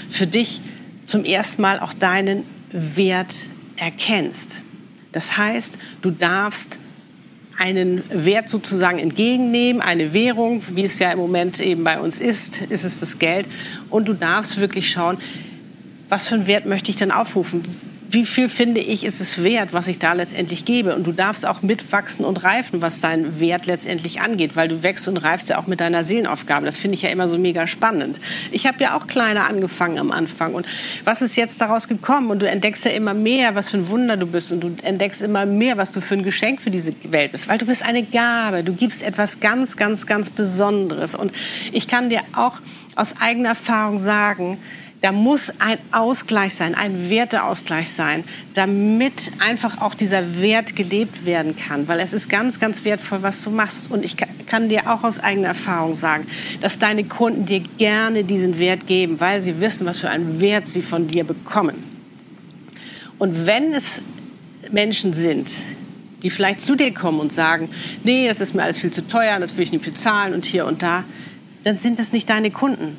für 0.10 0.28
dich 0.28 0.62
zum 1.06 1.26
ersten 1.26 1.62
Mal 1.62 1.80
auch 1.80 1.94
deinen 1.94 2.44
Wert 2.72 3.34
erkennst. 3.84 4.62
Das 5.12 5.38
heißt, 5.38 5.78
du 6.02 6.12
darfst 6.12 6.80
einen 7.58 8.04
Wert 8.10 8.50
sozusagen 8.50 8.98
entgegennehmen, 8.98 9.82
eine 9.82 10.14
Währung, 10.14 10.64
wie 10.72 10.84
es 10.84 10.98
ja 11.00 11.12
im 11.12 11.20
Moment 11.20 11.60
eben 11.60 11.84
bei 11.84 12.00
uns 12.00 12.20
ist, 12.20 12.62
ist 12.62 12.84
es 12.84 13.00
das 13.00 13.20
Geld. 13.20 13.46
Und 13.90 14.08
du 14.08 14.14
darfst 14.14 14.58
wirklich 14.60 14.90
schauen, 14.90 15.18
was 16.10 16.28
für 16.28 16.36
einen 16.36 16.48
Wert 16.48 16.66
möchte 16.66 16.90
ich 16.90 16.98
denn 16.98 17.12
aufrufen? 17.12 17.64
Wie 18.14 18.26
viel 18.26 18.50
finde 18.50 18.80
ich, 18.80 19.04
ist 19.04 19.20
es 19.20 19.44
wert, 19.44 19.74
was 19.74 19.88
ich 19.88 20.00
da 20.00 20.14
letztendlich 20.14 20.66
gebe. 20.66 20.96
Und 20.96 21.06
du 21.06 21.12
darfst 21.12 21.46
auch 21.46 21.62
mitwachsen 21.62 22.26
und 22.26 22.44
reifen, 22.44 22.82
was 22.82 23.02
dein 23.02 23.40
Wert 23.40 23.66
letztendlich 23.66 24.22
angeht, 24.22 24.56
weil 24.56 24.68
du 24.68 24.84
wächst 24.84 25.08
und 25.08 25.18
reifst 25.18 25.50
ja 25.50 25.58
auch 25.58 25.68
mit 25.68 25.80
deiner 25.80 26.04
Seelenaufgabe. 26.04 26.66
Das 26.66 26.78
finde 26.78 26.96
ich 26.96 27.02
ja 27.02 27.10
immer 27.10 27.30
so 27.30 27.38
mega 27.38 27.68
spannend. 27.68 28.20
Ich 28.52 28.68
habe 28.68 28.84
ja 28.84 28.98
auch 28.98 29.08
kleiner 29.08 29.50
angefangen 29.50 30.00
am 30.00 30.12
Anfang. 30.12 30.54
Und 30.54 30.66
was 31.04 31.22
ist 31.22 31.36
jetzt 31.36 31.62
daraus 31.62 31.88
gekommen? 31.88 32.30
Und 32.30 32.42
du 32.42 32.50
entdeckst 32.50 32.86
ja 32.86 32.92
immer 32.92 33.14
mehr, 33.14 33.56
was 33.56 33.70
für 33.70 33.78
ein 33.78 33.88
Wunder 33.88 34.18
du 34.18 34.28
bist. 34.28 34.52
Und 34.52 34.62
du 34.62 34.76
entdeckst 34.84 35.22
immer 35.22 35.46
mehr, 35.46 35.78
was 35.78 35.92
du 35.92 36.02
für 36.02 36.16
ein 36.16 36.24
Geschenk 36.24 36.62
für 36.62 36.72
diese 36.72 36.94
Welt 37.04 37.32
bist. 37.32 37.48
Weil 37.48 37.58
du 37.58 37.66
bist 37.66 37.84
eine 37.84 38.04
Gabe. 38.04 38.64
Du 38.64 38.74
gibst 38.74 39.04
etwas 39.04 39.40
ganz, 39.40 39.78
ganz, 39.78 40.06
ganz 40.06 40.30
Besonderes. 40.30 41.16
Und 41.16 41.32
ich 41.72 41.88
kann 41.88 42.10
dir 42.10 42.22
auch 42.36 42.60
aus 42.96 43.16
eigener 43.20 43.50
Erfahrung 43.50 44.00
sagen, 44.00 44.60
da 45.04 45.12
muss 45.12 45.52
ein 45.60 45.80
Ausgleich 45.92 46.56
sein, 46.56 46.76
ein 46.76 47.10
Werteausgleich 47.10 47.90
sein, 47.90 48.24
damit 48.54 49.34
einfach 49.40 49.82
auch 49.82 49.96
dieser 49.96 50.42
Wert 50.42 50.78
gelebt 50.78 51.26
werden 51.26 51.58
kann. 51.58 51.90
Weil 51.90 52.00
es 52.00 52.14
ist 52.14 52.30
ganz, 52.30 52.58
ganz 52.58 52.86
wertvoll, 52.86 53.22
was 53.22 53.44
du 53.44 53.50
machst. 53.50 53.92
Und 53.92 54.06
ich 54.06 54.16
kann 54.46 54.70
dir 54.70 54.90
auch 54.90 55.04
aus 55.04 55.20
eigener 55.20 55.50
Erfahrung 55.50 55.96
sagen, 55.96 56.26
dass 56.62 56.80
deine 56.80 57.04
Kunden 57.04 57.46
dir 57.46 57.60
gerne 57.78 58.24
diesen 58.24 58.60
Wert 58.60 58.88
geben, 58.88 59.20
weil 59.20 59.42
sie 59.42 59.60
wissen, 59.60 59.86
was 59.86 60.00
für 60.00 60.10
einen 60.10 60.40
Wert 60.40 60.70
sie 60.70 60.82
von 60.82 61.10
dir 61.10 61.26
bekommen. 61.26 61.84
Und 63.20 63.46
wenn 63.46 63.74
es 63.74 64.02
Menschen 64.72 65.12
sind, 65.12 65.52
die 66.24 66.30
vielleicht 66.30 66.62
zu 66.62 66.78
dir 66.78 66.94
kommen 66.94 67.20
und 67.20 67.34
sagen, 67.34 67.68
nee, 68.06 68.30
das 68.30 68.40
ist 68.40 68.56
mir 68.56 68.64
alles 68.64 68.80
viel 68.80 68.92
zu 68.92 69.06
teuer, 69.06 69.38
das 69.42 69.58
will 69.58 69.66
ich 69.66 69.74
nicht 69.74 69.84
bezahlen 69.84 70.34
und 70.34 70.46
hier 70.46 70.66
und 70.66 70.82
da, 70.82 71.04
dann 71.66 71.76
sind 71.76 72.00
es 72.00 72.14
nicht 72.14 72.30
deine 72.30 72.52
Kunden 72.52 72.98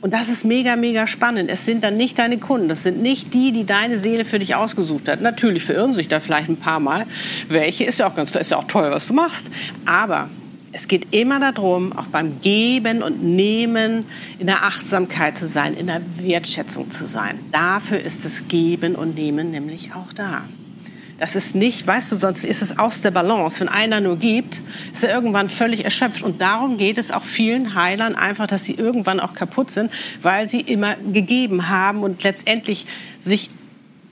und 0.00 0.12
das 0.12 0.28
ist 0.28 0.44
mega, 0.44 0.76
mega 0.76 1.06
spannend. 1.06 1.50
Es 1.50 1.64
sind 1.64 1.82
dann 1.82 1.96
nicht 1.96 2.18
deine 2.18 2.38
Kunden. 2.38 2.68
Das 2.68 2.84
sind 2.84 3.02
nicht 3.02 3.34
die, 3.34 3.50
die 3.50 3.64
deine 3.64 3.98
Seele 3.98 4.24
für 4.24 4.38
dich 4.38 4.54
ausgesucht 4.54 5.08
hat. 5.08 5.20
Natürlich 5.20 5.64
verirren 5.64 5.94
sich 5.94 6.06
da 6.06 6.20
vielleicht 6.20 6.48
ein 6.48 6.56
paar 6.56 6.78
Mal. 6.78 7.06
Welche 7.48 7.84
ist 7.84 7.98
ja 7.98 8.08
auch 8.08 8.14
ganz, 8.14 8.34
ist 8.34 8.50
ja 8.50 8.58
auch 8.58 8.68
toll, 8.68 8.90
was 8.90 9.08
du 9.08 9.14
machst. 9.14 9.48
Aber 9.86 10.28
es 10.70 10.86
geht 10.86 11.12
immer 11.12 11.40
darum, 11.40 11.92
auch 11.96 12.06
beim 12.06 12.40
Geben 12.42 13.02
und 13.02 13.24
Nehmen 13.24 14.04
in 14.38 14.46
der 14.46 14.64
Achtsamkeit 14.64 15.36
zu 15.36 15.48
sein, 15.48 15.74
in 15.74 15.88
der 15.88 16.02
Wertschätzung 16.18 16.90
zu 16.92 17.06
sein. 17.06 17.40
Dafür 17.50 18.00
ist 18.00 18.24
das 18.24 18.46
Geben 18.46 18.94
und 18.94 19.16
Nehmen 19.16 19.50
nämlich 19.50 19.94
auch 19.94 20.12
da. 20.12 20.44
Das 21.18 21.34
ist 21.34 21.56
nicht, 21.56 21.84
weißt 21.84 22.12
du, 22.12 22.16
sonst 22.16 22.44
ist 22.44 22.62
es 22.62 22.78
aus 22.78 23.02
der 23.02 23.10
Balance. 23.10 23.58
Wenn 23.58 23.68
einer 23.68 24.00
nur 24.00 24.16
gibt, 24.18 24.60
ist 24.92 25.02
er 25.02 25.12
irgendwann 25.12 25.48
völlig 25.48 25.84
erschöpft. 25.84 26.22
Und 26.22 26.40
darum 26.40 26.78
geht 26.78 26.96
es 26.96 27.10
auch 27.10 27.24
vielen 27.24 27.74
Heilern 27.74 28.14
einfach, 28.14 28.46
dass 28.46 28.64
sie 28.64 28.74
irgendwann 28.74 29.18
auch 29.18 29.34
kaputt 29.34 29.72
sind, 29.72 29.90
weil 30.22 30.48
sie 30.48 30.60
immer 30.60 30.94
gegeben 31.12 31.68
haben 31.68 32.04
und 32.04 32.22
letztendlich 32.22 32.86
sich 33.20 33.50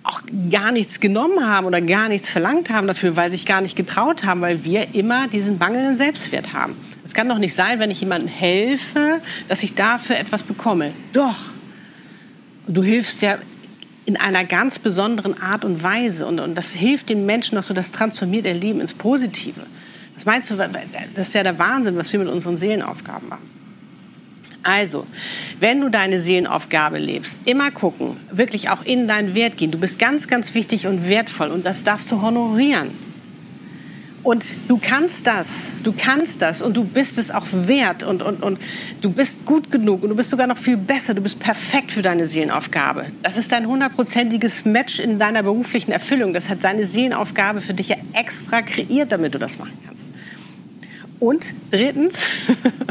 auch 0.02 0.20
gar 0.50 0.72
nichts 0.72 0.98
genommen 0.98 1.46
haben 1.46 1.66
oder 1.66 1.80
gar 1.80 2.08
nichts 2.08 2.28
verlangt 2.28 2.70
haben 2.70 2.88
dafür, 2.88 3.16
weil 3.16 3.30
sie 3.30 3.36
sich 3.36 3.46
gar 3.46 3.60
nicht 3.60 3.76
getraut 3.76 4.24
haben, 4.24 4.40
weil 4.40 4.64
wir 4.64 4.94
immer 4.94 5.28
diesen 5.28 5.58
mangelnden 5.58 5.96
Selbstwert 5.96 6.52
haben. 6.52 6.76
Es 7.04 7.14
kann 7.14 7.28
doch 7.28 7.38
nicht 7.38 7.54
sein, 7.54 7.78
wenn 7.78 7.90
ich 7.92 8.00
jemandem 8.00 8.28
helfe, 8.28 9.20
dass 9.48 9.62
ich 9.62 9.74
dafür 9.74 10.18
etwas 10.18 10.42
bekomme. 10.42 10.92
Doch. 11.12 11.36
Du 12.68 12.82
hilfst 12.82 13.22
ja 13.22 13.38
in 14.06 14.16
einer 14.16 14.44
ganz 14.44 14.78
besonderen 14.78 15.40
Art 15.40 15.64
und 15.64 15.82
Weise. 15.82 16.26
Und, 16.26 16.40
und 16.40 16.54
das 16.54 16.72
hilft 16.72 17.10
den 17.10 17.26
Menschen 17.26 17.58
auch 17.58 17.62
so, 17.62 17.74
das 17.74 17.92
transformiert 17.92 18.46
ihr 18.46 18.54
Leben 18.54 18.80
ins 18.80 18.94
Positive. 18.94 19.66
Was 20.14 20.24
meinst 20.24 20.50
du, 20.50 20.56
das 20.56 21.28
ist 21.28 21.34
ja 21.34 21.42
der 21.42 21.58
Wahnsinn, 21.58 21.96
was 21.96 22.10
wir 22.12 22.20
mit 22.20 22.28
unseren 22.28 22.56
Seelenaufgaben 22.56 23.28
machen. 23.28 23.50
Also, 24.62 25.06
wenn 25.60 25.80
du 25.80 25.90
deine 25.90 26.18
Seelenaufgabe 26.18 26.98
lebst, 26.98 27.38
immer 27.44 27.70
gucken, 27.70 28.16
wirklich 28.32 28.68
auch 28.70 28.84
in 28.84 29.06
deinen 29.06 29.34
Wert 29.34 29.56
gehen. 29.56 29.70
Du 29.70 29.78
bist 29.78 29.98
ganz, 29.98 30.26
ganz 30.26 30.54
wichtig 30.54 30.86
und 30.86 31.08
wertvoll 31.08 31.50
und 31.50 31.64
das 31.64 31.84
darfst 31.84 32.10
du 32.10 32.20
honorieren. 32.20 32.90
Und 34.26 34.56
du 34.66 34.76
kannst 34.76 35.28
das, 35.28 35.72
du 35.84 35.92
kannst 35.96 36.42
das 36.42 36.60
und 36.60 36.76
du 36.76 36.82
bist 36.82 37.16
es 37.16 37.30
auch 37.30 37.46
wert 37.48 38.02
und, 38.02 38.22
und, 38.22 38.42
und 38.42 38.58
du 39.00 39.08
bist 39.08 39.46
gut 39.46 39.70
genug 39.70 40.02
und 40.02 40.08
du 40.08 40.16
bist 40.16 40.30
sogar 40.30 40.48
noch 40.48 40.58
viel 40.58 40.76
besser, 40.76 41.14
du 41.14 41.20
bist 41.20 41.38
perfekt 41.38 41.92
für 41.92 42.02
deine 42.02 42.26
Seelenaufgabe. 42.26 43.06
Das 43.22 43.36
ist 43.36 43.52
dein 43.52 43.68
hundertprozentiges 43.68 44.64
Match 44.64 44.98
in 44.98 45.20
deiner 45.20 45.44
beruflichen 45.44 45.92
Erfüllung. 45.92 46.34
Das 46.34 46.48
hat 46.48 46.64
deine 46.64 46.86
Seelenaufgabe 46.86 47.60
für 47.60 47.72
dich 47.72 47.90
ja 47.90 47.96
extra 48.14 48.62
kreiert, 48.62 49.12
damit 49.12 49.32
du 49.32 49.38
das 49.38 49.60
machen 49.60 49.78
kannst. 49.86 50.08
Und 51.20 51.54
drittens, 51.70 52.26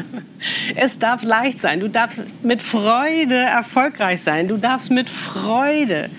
es 0.77 0.99
darf 0.99 1.21
leicht 1.21 1.59
sein. 1.59 1.81
Du 1.81 1.89
darfst 1.89 2.21
mit 2.45 2.61
Freude 2.61 3.35
erfolgreich 3.35 4.21
sein. 4.21 4.47
Du 4.47 4.55
darfst 4.55 4.89
mit 4.89 5.09
Freude 5.09 6.09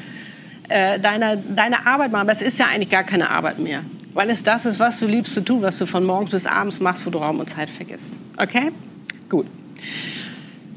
äh, 0.68 1.00
deine, 1.00 1.38
deine 1.38 1.86
Arbeit 1.86 2.12
machen. 2.12 2.28
Es 2.28 2.42
ist 2.42 2.58
ja 2.58 2.66
eigentlich 2.66 2.90
gar 2.90 3.04
keine 3.04 3.30
Arbeit 3.30 3.58
mehr 3.58 3.80
weil 4.16 4.30
es 4.30 4.42
das 4.42 4.64
ist, 4.64 4.80
was 4.80 4.98
du 4.98 5.06
liebst 5.06 5.34
zu 5.34 5.44
tun, 5.44 5.60
was 5.60 5.76
du 5.76 5.84
von 5.84 6.02
morgens 6.02 6.30
bis 6.30 6.46
abends 6.46 6.80
machst, 6.80 7.04
wo 7.04 7.10
du 7.10 7.18
Raum 7.18 7.38
und 7.38 7.50
Zeit 7.50 7.68
vergisst. 7.68 8.14
Okay? 8.38 8.72
Gut. 9.28 9.46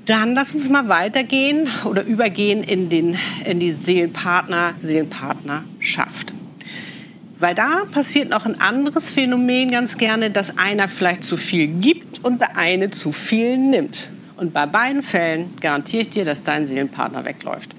Dann 0.06 0.34
lass 0.34 0.54
uns 0.54 0.68
mal 0.68 0.90
weitergehen 0.90 1.70
oder 1.86 2.04
übergehen 2.04 2.64
in, 2.64 2.90
den, 2.90 3.18
in 3.46 3.62
die 3.62 3.72
Seelenpartner, 3.72 4.74
Seelenpartnerschaft. 4.82 6.34
Weil 7.40 7.56
da 7.56 7.86
passiert 7.90 8.30
noch 8.30 8.46
ein 8.46 8.60
anderes 8.60 9.10
Phänomen 9.10 9.72
ganz 9.72 9.98
gerne, 9.98 10.32
dass 10.32 10.58
einer 10.58 10.90
vielleicht 10.90 11.24
zu 11.24 11.38
viel 11.38 11.68
gibt 11.68 12.22
und 12.26 12.42
der 12.42 12.58
eine 12.58 12.92
zu 12.92 13.14
viel 13.14 13.58
nimmt. 13.58 14.10
Und 14.36 14.52
bei 14.52 14.66
beiden 14.66 15.02
Fällen 15.02 15.56
garantiere 15.62 16.02
ich 16.02 16.10
dir, 16.10 16.26
dass 16.26 16.44
dein 16.44 16.68
Seelenpartner 16.68 17.24
wegläuft. 17.24 17.74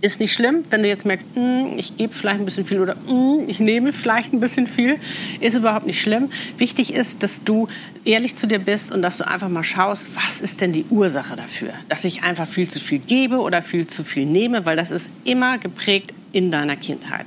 Ist 0.00 0.20
nicht 0.20 0.32
schlimm, 0.32 0.64
wenn 0.70 0.82
du 0.84 0.88
jetzt 0.88 1.04
merkst, 1.04 1.26
mm, 1.34 1.76
ich 1.76 1.96
gebe 1.96 2.14
vielleicht 2.14 2.38
ein 2.38 2.44
bisschen 2.44 2.64
viel 2.64 2.78
oder 2.78 2.94
mm, 2.94 3.48
ich 3.48 3.58
nehme 3.58 3.92
vielleicht 3.92 4.32
ein 4.32 4.38
bisschen 4.38 4.68
viel. 4.68 4.96
Ist 5.40 5.56
überhaupt 5.56 5.86
nicht 5.86 6.00
schlimm. 6.00 6.30
Wichtig 6.56 6.94
ist, 6.94 7.24
dass 7.24 7.42
du 7.42 7.66
ehrlich 8.04 8.36
zu 8.36 8.46
dir 8.46 8.60
bist 8.60 8.92
und 8.92 9.02
dass 9.02 9.18
du 9.18 9.26
einfach 9.26 9.48
mal 9.48 9.64
schaust, 9.64 10.10
was 10.14 10.40
ist 10.40 10.60
denn 10.60 10.72
die 10.72 10.84
Ursache 10.88 11.34
dafür? 11.34 11.70
Dass 11.88 12.04
ich 12.04 12.22
einfach 12.22 12.46
viel 12.46 12.68
zu 12.68 12.78
viel 12.78 13.00
gebe 13.00 13.38
oder 13.38 13.60
viel 13.60 13.88
zu 13.88 14.04
viel 14.04 14.24
nehme, 14.24 14.64
weil 14.64 14.76
das 14.76 14.92
ist 14.92 15.10
immer 15.24 15.58
geprägt 15.58 16.14
in 16.30 16.52
deiner 16.52 16.76
Kindheit. 16.76 17.26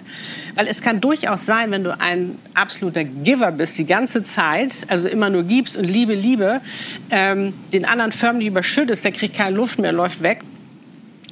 Weil 0.55 0.67
es 0.67 0.81
kann 0.81 1.01
durchaus 1.01 1.45
sein, 1.45 1.71
wenn 1.71 1.83
du 1.83 1.99
ein 1.99 2.37
absoluter 2.53 3.03
Giver 3.03 3.51
bist 3.51 3.77
die 3.79 3.85
ganze 3.85 4.23
Zeit, 4.23 4.71
also 4.87 5.09
immer 5.09 5.29
nur 5.29 5.43
gibst 5.43 5.75
und 5.75 5.85
Liebe, 5.85 6.13
Liebe, 6.13 6.61
ähm, 7.09 7.53
den 7.73 7.83
anderen 7.83 8.13
förmlich 8.13 8.47
überschüttest, 8.47 9.03
der 9.03 9.11
kriegt 9.11 9.35
keine 9.35 9.55
Luft 9.57 9.79
mehr, 9.79 9.91
läuft 9.91 10.21
weg, 10.21 10.39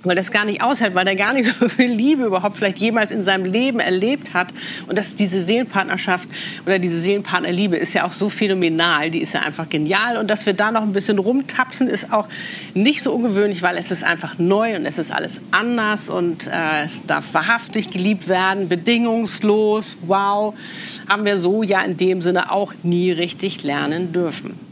weil 0.04 0.16
das 0.16 0.32
gar 0.32 0.46
nicht 0.46 0.62
aushält, 0.62 0.96
weil 0.96 1.08
er 1.08 1.16
gar 1.16 1.34
nicht 1.34 1.54
so 1.60 1.68
viel 1.70 1.92
Liebe 1.92 2.24
überhaupt 2.24 2.58
vielleicht 2.58 2.80
jemals 2.80 3.12
in 3.12 3.24
seinem 3.24 3.46
Leben 3.46 3.80
erlebt 3.80 4.34
hat. 4.34 4.54
Und 4.88 4.98
dass 4.98 5.16
diese 5.16 5.44
Seelenpartnerschaft 5.44 6.28
oder 6.66 6.80
diese 6.80 7.02
Seelenpartnerliebe 7.02 7.76
ist 7.76 7.94
ja 7.94 8.06
auch 8.06 8.12
so 8.12 8.30
phänomenal, 8.30 9.12
die 9.12 9.22
ist 9.22 9.34
ja 9.34 9.42
einfach 9.42 9.70
genial. 9.70 10.18
Und 10.18 10.30
dass 10.30 10.46
wir 10.46 10.54
da 10.54 10.72
noch 10.72 10.84
ein 10.84 10.94
bisschen 10.94 11.20
rumtapsen, 11.20 11.88
ist 11.88 12.14
auch 12.14 12.28
nicht 12.74 13.04
so 13.04 13.14
ungewöhnlich, 13.14 13.62
weil 13.62 13.78
es 13.78 13.92
ist 13.92 14.04
einfach 14.04 14.38
neu 14.38 14.76
und 14.76 14.86
es 14.86 14.98
ist 14.98 15.12
alles 15.12 15.42
anders 15.52 16.10
und 16.10 16.48
äh, 16.48 16.86
es 16.86 17.06
darf 17.06 17.34
wahrhaftig 17.34 17.90
geliebt 17.90 18.28
werden, 18.28 18.70
bedingungslos, 18.70 19.98
wow, 20.02 20.54
haben 21.08 21.26
wir 21.26 21.38
so 21.38 21.64
ja 21.64 21.82
in 21.82 21.98
dem 21.98 22.22
Sinne 22.22 22.52
auch 22.52 22.74
nie 22.84 23.12
richtig 23.12 23.64
lernen 23.64 24.14
dürfen. 24.14 24.69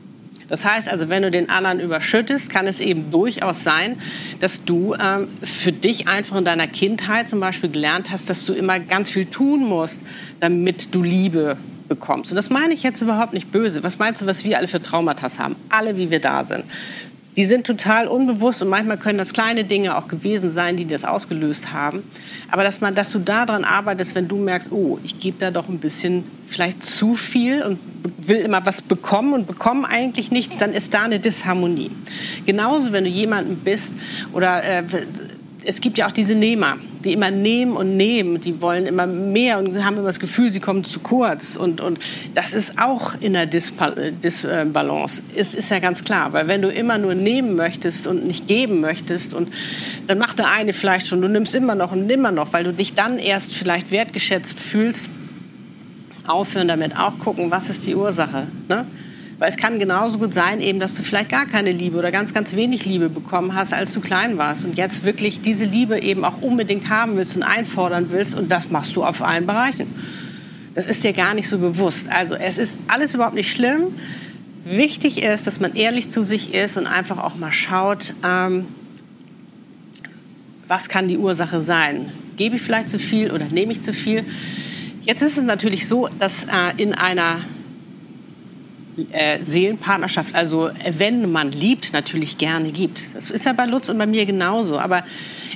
Das 0.48 0.63
heißt 0.66 0.89
also, 0.89 1.10
wenn 1.10 1.24
du 1.24 1.32
den 1.32 1.50
anderen 1.50 1.80
überschüttest, 1.80 2.50
kann 2.50 2.68
es 2.68 2.80
eben 2.80 3.12
durchaus 3.12 3.63
sein, 3.63 3.98
dass 4.39 4.63
du 4.63 4.96
ähm, 4.96 5.27
für 5.42 5.72
dich 5.72 6.08
einfach 6.08 6.38
in 6.38 6.46
deiner 6.46 6.68
Kindheit 6.68 7.30
zum 7.30 7.39
Beispiel 7.39 7.70
gelernt 7.70 8.12
hast, 8.12 8.30
dass 8.30 8.46
du 8.46 8.54
immer 8.54 8.80
ganz 8.80 9.12
viel 9.12 9.25
tun 9.25 9.66
musst, 9.66 10.01
damit 10.39 10.94
du 10.96 11.04
Liebe 11.04 11.58
bekommst. 11.88 12.32
Und 12.32 12.36
das 12.36 12.50
meine 12.50 12.74
ich 12.74 12.84
jetzt 12.84 13.01
überhaupt 13.01 13.34
nicht 13.34 13.51
böse. 13.51 13.84
Was 13.84 13.98
meinst 13.98 14.22
du, 14.22 14.25
was 14.25 14.44
wir 14.44 14.58
alle 14.58 14.68
für 14.68 14.82
Traumata 14.82 15.27
haben? 15.38 15.56
Alle, 15.70 15.98
wie 15.98 16.12
wir 16.12 16.20
da 16.20 16.44
sind 16.44 16.63
die 17.38 17.46
sind 17.46 17.67
total 17.67 18.08
unbewusst 18.08 18.63
und 18.63 18.67
manchmal 18.67 18.98
können 18.98 19.20
das 19.20 19.32
kleine 19.32 19.63
Dinge 19.63 19.96
auch 19.96 20.08
gewesen 20.08 20.50
sein, 20.50 20.75
die 20.75 20.86
das 20.86 21.06
ausgelöst 21.06 21.72
haben. 21.72 22.03
Aber 22.50 22.63
dass 22.63 22.82
man, 22.82 22.96
dass 22.96 23.12
du 23.12 23.20
daran 23.20 23.63
arbeitest, 23.63 24.15
wenn 24.15 24.27
du 24.27 24.38
merkst, 24.38 24.72
oh, 24.72 24.98
ich 25.03 25.20
gebe 25.20 25.38
da 25.39 25.51
doch 25.51 25.70
ein 25.70 25.77
bisschen 25.77 26.24
vielleicht 26.48 26.84
zu 26.84 27.13
viel 27.13 27.62
und 27.62 27.79
will 28.17 28.38
immer 28.38 28.65
was 28.65 28.82
bekommen 28.82 29.34
und 29.34 29.48
bekomme 29.48 29.88
eigentlich 29.88 30.32
nichts, 30.32 30.58
dann 30.58 30.74
ist 30.74 30.96
da 30.96 31.03
eine 31.03 31.20
Disharmonie. 31.20 31.91
Genauso, 32.48 32.91
wenn 32.91 33.03
du 33.03 33.10
jemanden 33.10 33.58
bist 33.58 33.94
oder 34.34 34.63
äh, 34.63 34.84
es 35.63 35.79
gibt 35.79 36.00
ja 36.00 36.08
auch 36.08 36.12
diese 36.12 36.34
Nehmer, 36.34 36.77
die 37.07 37.13
immer 37.13 37.31
nehmen 37.31 37.77
und 37.77 37.95
nehmen, 37.95 38.41
die 38.41 38.61
wollen 38.61 38.85
immer 38.85 39.07
mehr 39.07 39.57
und 39.57 39.83
haben 39.83 39.97
immer 39.97 40.07
das 40.07 40.19
Gefühl, 40.19 40.51
sie 40.51 40.59
kommen 40.59 40.83
zu 40.83 40.99
kurz. 40.99 41.55
Und, 41.55 41.79
und 41.79 41.99
das 42.35 42.53
ist 42.53 42.77
auch 42.79 43.13
in 43.21 43.33
der 43.33 43.45
Disbalance. 43.45 45.23
Ist, 45.33 45.55
ist 45.55 45.69
ja 45.69 45.79
ganz 45.79 46.03
klar, 46.03 46.33
weil 46.33 46.47
wenn 46.47 46.61
du 46.61 46.69
immer 46.69 46.97
nur 46.97 47.15
nehmen 47.15 47.55
möchtest 47.55 48.07
und 48.07 48.27
nicht 48.27 48.47
geben 48.47 48.81
möchtest, 48.81 49.33
und 49.33 49.53
dann 50.07 50.17
macht 50.17 50.39
der 50.39 50.49
eine 50.49 50.73
vielleicht 50.73 51.07
schon, 51.07 51.21
du 51.21 51.29
nimmst 51.29 51.55
immer 51.55 51.75
noch 51.75 51.93
und 51.93 52.09
immer 52.09 52.31
noch, 52.31 52.51
weil 52.51 52.65
du 52.65 52.73
dich 52.73 52.93
dann 52.93 53.17
erst 53.19 53.53
vielleicht 53.53 53.89
wertgeschätzt 53.91 54.59
fühlst, 54.59 55.09
aufhören 56.27 56.67
damit, 56.67 56.97
auch 56.97 57.17
gucken, 57.19 57.51
was 57.51 57.69
ist 57.69 57.87
die 57.87 57.95
Ursache. 57.95 58.47
Ne? 58.67 58.85
Weil 59.39 59.50
es 59.50 59.58
kann 59.58 59.77
genauso 59.77 60.17
gut 60.17 60.34
sein, 60.34 60.62
eben, 60.62 60.79
dass 60.79 60.96
du 60.96 61.03
vielleicht 61.03 61.29
gar 61.29 61.46
keine 61.46 61.72
Liebe 61.72 61.98
oder 61.98 62.12
ganz, 62.12 62.34
ganz 62.34 62.56
wenig 62.56 62.86
Liebe 62.86 63.08
bekommen 63.08 63.53
hast, 63.53 63.72
als 63.72 63.94
du 63.94 64.01
klein 64.01 64.38
warst 64.38 64.65
und 64.65 64.77
jetzt 64.77 65.03
wirklich 65.03 65.41
diese 65.41 65.65
Liebe 65.65 66.00
eben 66.00 66.25
auch 66.25 66.41
unbedingt 66.41 66.89
haben 66.89 67.17
willst 67.17 67.36
und 67.36 67.44
einfordern 67.44 68.08
willst 68.10 68.34
und 68.34 68.50
das 68.50 68.72
machst 68.72 68.96
du 68.96 69.03
auf 69.03 69.22
allen 69.22 69.46
Bereichen. 69.46 69.88
Das 70.74 70.88
ist 70.88 71.03
dir 71.03 71.13
gar 71.13 71.36
nicht 71.36 71.50
so 71.50 71.60
bewusst. 71.60 72.08
Also 72.10 72.36
es 72.36 72.58
ist 72.58 72.77
alles 72.88 73.13
überhaupt 73.13 73.36
nicht 73.36 73.51
schlimm. 73.51 73.96
Wichtig 74.65 75.24
ist, 75.24 75.46
dass 75.46 75.60
man 75.60 75.75
ehrlich 75.75 76.10
zu 76.10 76.24
sich 76.24 76.53
ist 76.53 76.77
und 76.77 76.88
einfach 76.88 77.20
auch 77.20 77.36
mal 77.36 77.51
schaut, 77.51 78.15
ähm, 78.24 78.65
was 80.67 80.89
kann 80.89 81.08
die 81.08 81.17
Ursache 81.17 81.62
sein? 81.62 82.12
Gebe 82.38 82.56
ich 82.58 82.62
vielleicht 82.62 82.89
zu 82.89 83.00
viel 83.00 83.32
oder 83.32 83.46
nehme 83.46 83.72
ich 83.72 83.82
zu 83.82 83.94
viel? 83.94 84.25
Jetzt 85.03 85.22
ist 85.22 85.38
es 85.38 85.44
natürlich 85.44 85.88
so, 85.88 86.10
dass 86.20 86.44
äh, 86.44 86.74
in 86.77 86.94
einer 86.94 87.41
äh, 89.12 89.44
Seelenpartnerschaft, 89.44 90.36
also 90.36 90.70
wenn 90.98 91.32
man 91.32 91.51
liebt, 91.51 91.94
natürlich 91.94 92.38
gerne 92.38 92.72
gibt. 92.72 93.01
Das 93.13 93.30
ist 93.30 93.46
ja 93.46 93.54
bei 93.54 93.66
Lutz 93.66 93.89
und 93.89 93.98
bei 93.98 94.08
mir 94.08 94.25
genauso. 94.25 94.80
Aber 94.80 95.04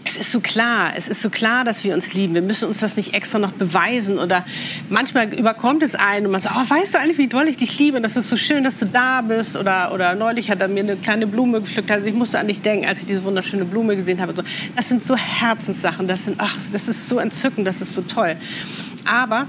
es 0.04 0.18
ist 0.18 0.32
so 0.32 0.40
klar, 0.40 0.94
es 0.96 1.08
ist 1.08 1.22
so 1.22 1.30
klar, 1.30 1.64
dass 1.64 1.84
wir 1.84 1.94
uns 1.94 2.14
lieben. 2.14 2.34
Wir 2.34 2.42
müssen 2.42 2.68
uns 2.68 2.80
das 2.80 2.98
nicht 2.98 3.14
extra 3.14 3.40
noch 3.40 3.52
beweisen 3.52 4.18
oder 4.18 4.46
manchmal 4.90 5.32
überkommt 5.34 5.84
es 5.84 5.96
einen 5.96 6.26
und 6.26 6.32
man 6.32 6.42
sagt, 6.42 6.56
oh, 6.58 6.70
weißt 6.70 6.96
du 6.96 7.00
eigentlich, 7.00 7.18
wie 7.18 7.28
doll 7.28 7.48
ich 7.48 7.58
dich 7.58 7.78
liebe? 7.78 8.02
Das 8.02 8.16
ist 8.16 8.30
so 8.30 8.38
schön, 8.38 8.64
dass 8.64 8.80
du 8.80 8.86
da 8.86 9.22
bist. 9.22 9.56
Oder, 9.56 9.94
oder 9.94 10.16
neulich 10.16 10.50
hat 10.50 10.62
er 10.62 10.68
mir 10.68 10.84
eine 10.84 10.96
kleine 10.96 11.28
Blume 11.28 11.62
gepflückt. 11.62 11.92
Also 11.92 12.08
ich 12.08 12.16
musste 12.16 12.40
an 12.40 12.48
dich 12.48 12.62
denken, 12.62 12.88
als 12.88 13.02
ich 13.02 13.06
diese 13.06 13.24
wunderschöne 13.24 13.66
Blume 13.66 13.96
gesehen 13.96 14.22
habe. 14.22 14.34
Das 14.76 14.90
sind 14.90 15.06
so 15.06 15.16
Herzenssachen. 15.16 16.08
Das 16.08 16.26
sind, 16.26 16.38
ach, 16.40 16.58
das 16.72 16.88
ist 16.88 17.08
so 17.08 17.20
entzückend, 17.20 17.68
das 17.68 17.82
ist 17.82 17.94
so 17.94 18.02
toll. 18.02 18.36
Aber 19.06 19.48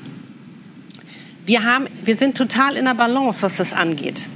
wir, 1.45 1.65
haben, 1.65 1.87
wir 2.05 2.17
sind 2.17 2.37
total 2.37 2.77
in 2.77 2.85
der 2.85 2.95
Balance, 2.95 3.43
was 3.43 3.57
das 3.57 3.73
angeht. 3.73 4.29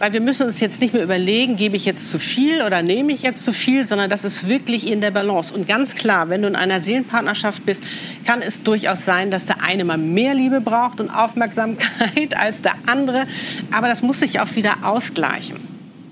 Weil 0.00 0.12
wir 0.12 0.20
müssen 0.20 0.46
uns 0.46 0.60
jetzt 0.60 0.80
nicht 0.80 0.94
mehr 0.94 1.02
überlegen, 1.02 1.56
gebe 1.56 1.76
ich 1.76 1.84
jetzt 1.84 2.08
zu 2.08 2.20
viel 2.20 2.62
oder 2.62 2.82
nehme 2.82 3.12
ich 3.12 3.22
jetzt 3.22 3.42
zu 3.42 3.52
viel, 3.52 3.84
sondern 3.84 4.08
das 4.08 4.24
ist 4.24 4.48
wirklich 4.48 4.86
in 4.86 5.00
der 5.00 5.10
Balance. 5.10 5.52
Und 5.52 5.66
ganz 5.66 5.96
klar, 5.96 6.28
wenn 6.28 6.42
du 6.42 6.48
in 6.48 6.54
einer 6.54 6.80
Seelenpartnerschaft 6.80 7.66
bist, 7.66 7.82
kann 8.24 8.40
es 8.40 8.62
durchaus 8.62 9.04
sein, 9.04 9.32
dass 9.32 9.46
der 9.46 9.60
eine 9.62 9.84
mal 9.84 9.98
mehr 9.98 10.34
Liebe 10.34 10.60
braucht 10.60 11.00
und 11.00 11.10
Aufmerksamkeit 11.10 12.36
als 12.36 12.62
der 12.62 12.74
andere. 12.86 13.26
Aber 13.72 13.88
das 13.88 14.02
muss 14.02 14.20
sich 14.20 14.38
auch 14.40 14.54
wieder 14.54 14.76
ausgleichen. 14.82 15.56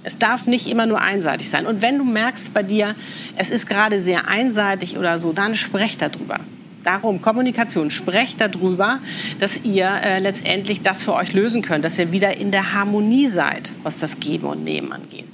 Es 0.03 0.19
darf 0.19 0.47
nicht 0.47 0.69
immer 0.69 0.87
nur 0.87 1.01
einseitig 1.01 1.49
sein. 1.49 1.67
Und 1.67 1.81
wenn 1.81 1.99
du 1.99 2.05
merkst 2.05 2.53
bei 2.55 2.65
dir, 2.65 2.97
es 3.37 3.51
ist 3.51 3.69
gerade 3.69 4.01
sehr 4.01 4.29
einseitig 4.29 4.99
oder 4.99 5.21
so, 5.21 5.33
dann 5.33 5.55
sprech 5.55 5.97
darüber 5.97 6.41
Darum, 6.87 7.21
Kommunikation, 7.21 7.91
sprecht 7.91 8.41
darüber, 8.41 9.01
dass 9.41 9.61
ihr 9.65 9.91
äh, 10.05 10.21
letztendlich 10.21 10.83
das 10.83 11.03
für 11.03 11.15
euch 11.15 11.33
lösen 11.33 11.61
könnt, 11.61 11.85
dass 11.85 11.99
ihr 11.99 12.13
wieder 12.13 12.37
in 12.37 12.53
der 12.53 12.75
Harmonie 12.75 13.27
seid, 13.27 13.73
was 13.83 13.99
das 13.99 14.21
Geben 14.21 14.47
und 14.47 14.63
Nehmen 14.63 14.93
angeht. 14.93 15.25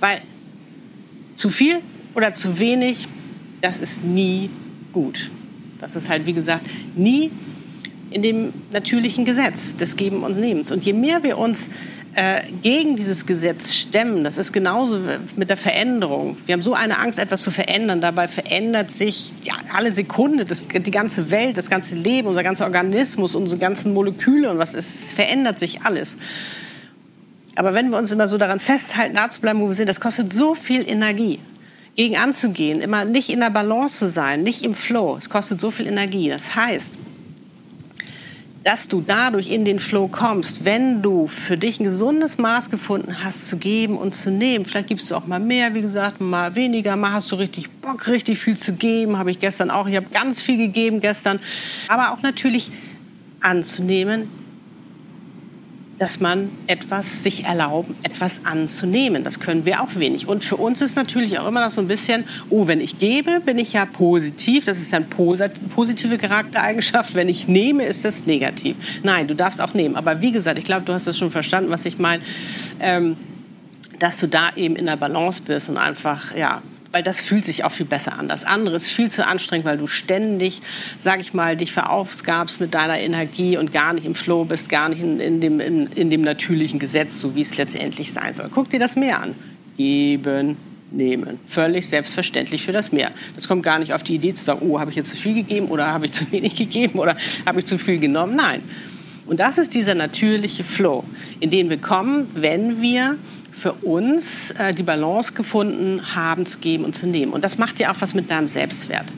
Weil 0.00 0.20
zu 1.36 1.48
viel 1.48 1.78
oder 2.14 2.34
zu 2.34 2.58
wenig, 2.58 3.08
das 3.62 3.78
ist 3.78 4.04
nie 4.04 4.50
gut. 4.92 5.30
Das 5.80 5.96
ist 5.96 6.10
halt, 6.10 6.26
wie 6.26 6.34
gesagt, 6.34 6.66
nie 6.94 7.30
in 8.10 8.20
dem 8.20 8.52
natürlichen 8.70 9.24
Gesetz 9.24 9.76
des 9.76 9.96
Geben 9.96 10.24
und 10.24 10.38
Nehmens. 10.38 10.70
Und 10.70 10.84
je 10.84 10.92
mehr 10.92 11.22
wir 11.22 11.38
uns 11.38 11.70
äh, 12.14 12.42
gegen 12.62 12.96
dieses 12.96 13.26
Gesetz 13.26 13.74
stemmen, 13.74 14.24
das 14.24 14.38
ist 14.38 14.52
genauso 14.52 15.00
mit 15.36 15.50
der 15.50 15.56
Veränderung. 15.56 16.36
Wir 16.46 16.54
haben 16.54 16.62
so 16.62 16.74
eine 16.74 16.98
Angst, 16.98 17.18
etwas 17.18 17.42
zu 17.42 17.50
verändern. 17.50 18.00
Dabei 18.00 18.28
verändert 18.28 18.90
sich 18.90 19.32
ja, 19.42 19.54
alle 19.74 19.92
Sekunde 19.92 20.44
das, 20.44 20.68
die 20.68 20.90
ganze 20.90 21.30
Welt, 21.30 21.56
das 21.56 21.70
ganze 21.70 21.94
Leben, 21.94 22.28
unser 22.28 22.42
ganzer 22.42 22.64
Organismus, 22.64 23.34
unsere 23.34 23.58
ganzen 23.58 23.94
Moleküle 23.94 24.50
und 24.50 24.58
was 24.58 24.74
ist, 24.74 25.12
verändert 25.12 25.58
sich 25.58 25.82
alles. 25.82 26.16
Aber 27.54 27.74
wenn 27.74 27.90
wir 27.90 27.98
uns 27.98 28.12
immer 28.12 28.28
so 28.28 28.38
daran 28.38 28.60
festhalten, 28.60 29.16
da 29.16 29.30
zu 29.30 29.40
bleiben, 29.40 29.60
wo 29.60 29.68
wir 29.68 29.74
sind, 29.74 29.88
das 29.88 30.00
kostet 30.00 30.32
so 30.32 30.54
viel 30.54 30.88
Energie 30.88 31.40
gegen 31.96 32.16
anzugehen, 32.16 32.80
immer 32.80 33.04
nicht 33.04 33.28
in 33.28 33.40
der 33.40 33.50
Balance 33.50 33.98
zu 33.98 34.08
sein, 34.08 34.44
nicht 34.44 34.64
im 34.64 34.74
Flow. 34.74 35.16
Es 35.16 35.28
kostet 35.28 35.60
so 35.60 35.72
viel 35.72 35.88
Energie. 35.88 36.28
Das 36.28 36.54
heißt, 36.54 36.96
dass 38.64 38.88
du 38.88 39.00
dadurch 39.00 39.50
in 39.50 39.64
den 39.64 39.78
Flow 39.78 40.08
kommst, 40.08 40.64
wenn 40.64 41.00
du 41.02 41.26
für 41.26 41.56
dich 41.56 41.80
ein 41.80 41.84
gesundes 41.84 42.38
Maß 42.38 42.70
gefunden 42.70 43.22
hast, 43.22 43.48
zu 43.48 43.56
geben 43.56 43.96
und 43.96 44.14
zu 44.14 44.30
nehmen. 44.30 44.64
Vielleicht 44.64 44.88
gibst 44.88 45.10
du 45.10 45.14
auch 45.14 45.26
mal 45.26 45.40
mehr, 45.40 45.74
wie 45.74 45.80
gesagt, 45.80 46.20
mal 46.20 46.54
weniger, 46.54 46.96
mal 46.96 47.12
hast 47.12 47.30
du 47.30 47.36
richtig 47.36 47.70
Bock, 47.70 48.08
richtig 48.08 48.38
viel 48.38 48.56
zu 48.56 48.74
geben. 48.74 49.18
Habe 49.18 49.30
ich 49.30 49.40
gestern 49.40 49.70
auch. 49.70 49.86
Ich 49.86 49.96
habe 49.96 50.06
ganz 50.12 50.40
viel 50.40 50.58
gegeben 50.58 51.00
gestern. 51.00 51.38
Aber 51.88 52.12
auch 52.12 52.22
natürlich 52.22 52.70
anzunehmen, 53.40 54.28
dass 55.98 56.20
man 56.20 56.50
etwas 56.66 57.24
sich 57.24 57.44
erlauben, 57.44 57.96
etwas 58.02 58.44
anzunehmen. 58.44 59.24
Das 59.24 59.40
können 59.40 59.64
wir 59.64 59.82
auch 59.82 59.96
wenig. 59.96 60.28
Und 60.28 60.44
für 60.44 60.56
uns 60.56 60.80
ist 60.80 60.96
natürlich 60.96 61.38
auch 61.38 61.48
immer 61.48 61.60
noch 61.60 61.72
so 61.72 61.80
ein 61.80 61.88
bisschen, 61.88 62.24
oh, 62.50 62.66
wenn 62.68 62.80
ich 62.80 62.98
gebe, 62.98 63.40
bin 63.40 63.58
ich 63.58 63.72
ja 63.72 63.84
positiv. 63.84 64.64
Das 64.64 64.80
ist 64.80 64.92
ja 64.92 64.98
eine 64.98 65.06
positive 65.74 66.18
Charaktereigenschaft. 66.18 67.14
Wenn 67.14 67.28
ich 67.28 67.48
nehme, 67.48 67.84
ist 67.84 68.04
das 68.04 68.26
negativ. 68.26 68.76
Nein, 69.02 69.26
du 69.26 69.34
darfst 69.34 69.60
auch 69.60 69.74
nehmen. 69.74 69.96
Aber 69.96 70.20
wie 70.20 70.30
gesagt, 70.30 70.58
ich 70.58 70.64
glaube, 70.64 70.84
du 70.84 70.92
hast 70.92 71.06
das 71.06 71.18
schon 71.18 71.30
verstanden, 71.30 71.70
was 71.70 71.84
ich 71.84 71.98
meine. 71.98 72.22
Ähm, 72.80 73.16
dass 73.98 74.20
du 74.20 74.28
da 74.28 74.50
eben 74.54 74.76
in 74.76 74.86
der 74.86 74.96
Balance 74.96 75.42
bist 75.44 75.68
und 75.68 75.76
einfach, 75.76 76.34
ja, 76.36 76.62
weil 76.92 77.02
das 77.02 77.20
fühlt 77.20 77.44
sich 77.44 77.64
auch 77.64 77.72
viel 77.72 77.86
besser 77.86 78.18
an. 78.18 78.28
Das 78.28 78.44
andere 78.44 78.76
ist 78.76 78.88
viel 78.88 79.10
zu 79.10 79.26
anstrengend, 79.26 79.66
weil 79.66 79.78
du 79.78 79.86
ständig, 79.86 80.62
sag 80.98 81.20
ich 81.20 81.34
mal, 81.34 81.56
dich 81.56 81.72
verausgabst 81.72 82.60
mit 82.60 82.74
deiner 82.74 82.98
Energie 82.98 83.56
und 83.56 83.72
gar 83.72 83.92
nicht 83.92 84.06
im 84.06 84.14
Flow 84.14 84.44
bist, 84.44 84.68
gar 84.68 84.88
nicht 84.88 85.00
in, 85.02 85.20
in 85.20 85.40
dem, 85.40 85.60
in, 85.60 85.86
in 85.88 86.10
dem 86.10 86.22
natürlichen 86.22 86.78
Gesetz, 86.78 87.20
so 87.20 87.34
wie 87.34 87.42
es 87.42 87.56
letztendlich 87.56 88.12
sein 88.12 88.34
soll. 88.34 88.48
Guck 88.52 88.70
dir 88.70 88.80
das 88.80 88.96
Meer 88.96 89.20
an. 89.20 89.34
Geben, 89.76 90.56
nehmen. 90.90 91.38
Völlig 91.44 91.86
selbstverständlich 91.86 92.62
für 92.62 92.72
das 92.72 92.92
Meer. 92.92 93.10
Das 93.36 93.48
kommt 93.48 93.62
gar 93.62 93.78
nicht 93.78 93.92
auf 93.92 94.02
die 94.02 94.14
Idee 94.14 94.34
zu 94.34 94.44
sagen, 94.44 94.66
oh, 94.68 94.80
habe 94.80 94.90
ich 94.90 94.96
jetzt 94.96 95.10
zu 95.10 95.16
viel 95.16 95.34
gegeben 95.34 95.68
oder 95.68 95.88
habe 95.88 96.06
ich 96.06 96.12
zu 96.14 96.30
wenig 96.32 96.54
gegeben 96.54 96.98
oder 96.98 97.16
habe 97.46 97.60
ich 97.60 97.66
zu 97.66 97.78
viel 97.78 97.98
genommen. 97.98 98.36
Nein. 98.36 98.62
Und 99.26 99.40
das 99.40 99.58
ist 99.58 99.74
dieser 99.74 99.94
natürliche 99.94 100.64
Flow, 100.64 101.04
in 101.40 101.50
den 101.50 101.68
wir 101.68 101.76
kommen, 101.76 102.30
wenn 102.34 102.80
wir 102.80 103.16
für 103.58 103.72
uns 103.72 104.52
äh, 104.52 104.72
die 104.72 104.84
Balance 104.84 105.32
gefunden 105.32 106.14
haben, 106.14 106.46
zu 106.46 106.58
geben 106.58 106.84
und 106.84 106.94
zu 106.96 107.06
nehmen. 107.06 107.32
Und 107.32 107.44
das 107.44 107.58
macht 107.58 107.80
ja 107.80 107.90
auch 107.90 107.96
was 108.00 108.14
mit 108.14 108.30
deinem 108.30 108.48
Selbstwert. 108.48 109.12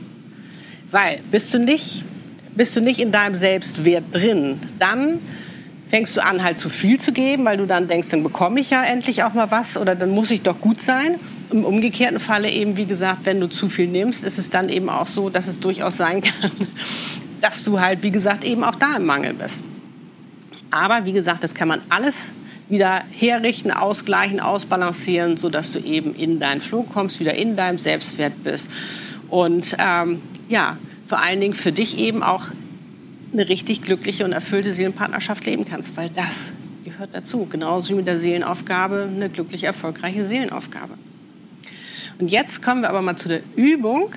Weil 0.91 1.21
bist 1.31 1.53
du 1.55 1.59
nicht, 1.59 2.03
bist 2.57 2.75
du 2.75 2.81
nicht 2.81 2.99
in 2.99 3.13
deinem 3.13 3.37
Selbstwert 3.37 4.05
drin, 4.13 4.59
dann 4.79 5.21
fängst 5.91 6.17
du 6.17 6.25
an, 6.25 6.43
halt 6.43 6.59
zu 6.59 6.69
viel 6.69 6.99
zu 6.99 7.13
geben, 7.13 7.45
weil 7.45 7.57
du 7.57 7.67
dann 7.67 7.89
denkst, 7.89 8.11
dann 8.11 8.23
bekomme 8.23 8.61
ich 8.61 8.71
ja 8.71 8.83
endlich 8.83 9.25
auch 9.25 9.35
mal 9.35 9.51
was 9.51 9.77
oder 9.77 9.95
dann 9.95 10.11
muss 10.11 10.31
ich 10.31 10.43
doch 10.43 10.61
gut 10.61 10.81
sein. 10.81 11.17
Im 11.51 11.65
umgekehrten 11.65 12.21
Falle 12.21 12.49
eben, 12.49 12.77
wie 12.77 12.87
gesagt, 12.87 13.27
wenn 13.27 13.41
du 13.41 13.49
zu 13.49 13.69
viel 13.69 13.89
nimmst, 13.89 14.25
ist 14.25 14.39
es 14.39 14.51
dann 14.51 14.69
eben 14.69 14.89
auch 14.89 15.09
so, 15.09 15.31
dass 15.31 15.49
es 15.49 15.59
durchaus 15.59 15.97
sein 15.97 16.23
kann, 16.23 16.53
dass 17.41 17.65
du 17.65 17.81
halt, 17.81 18.03
wie 18.03 18.13
gesagt, 18.13 18.45
eben 18.45 18.65
auch 18.65 18.77
da 18.77 18.97
im 18.97 19.05
Mangel 19.05 19.35
bist. 19.35 19.65
Aber 20.71 21.05
wie 21.05 21.13
gesagt, 21.13 21.43
das 21.43 21.55
kann 21.55 21.67
man 21.67 21.81
alles 21.89 22.31
wieder 22.71 23.03
herrichten, 23.11 23.71
ausgleichen, 23.71 24.41
ausbalancieren, 24.41 25.37
sodass 25.37 25.73
du 25.73 25.81
eben 25.81 26.15
in 26.15 26.39
deinen 26.39 26.61
Flug 26.61 26.93
kommst, 26.93 27.21
wieder 27.21 27.35
in 27.35 27.57
deinem 27.57 27.79
Selbstwert 27.79 28.43
bist. 28.45 28.71
Und 29.29 29.77
ähm, 29.79 30.23
ja, 30.49 30.79
vor 31.07 31.19
allen 31.19 31.41
Dingen 31.41 31.55
für 31.55 31.73
dich 31.73 31.99
eben 31.99 32.23
auch 32.23 32.47
eine 33.33 33.49
richtig 33.49 33.83
glückliche 33.83 34.25
und 34.25 34.33
erfüllte 34.33 34.73
Seelenpartnerschaft 34.73 35.45
leben 35.45 35.65
kannst, 35.65 35.97
weil 35.97 36.11
das 36.11 36.53
gehört 36.85 37.11
dazu. 37.13 37.47
Genauso 37.47 37.91
wie 37.91 37.95
mit 37.95 38.07
der 38.07 38.19
Seelenaufgabe 38.19 39.09
eine 39.15 39.29
glücklich 39.29 39.65
erfolgreiche 39.65 40.25
Seelenaufgabe. 40.25 40.95
Und 42.19 42.31
jetzt 42.31 42.63
kommen 42.63 42.83
wir 42.83 42.91
aber 42.91 43.03
mal 43.03 43.17
zu 43.17 43.29
der 43.29 43.41
Übung, 43.57 44.13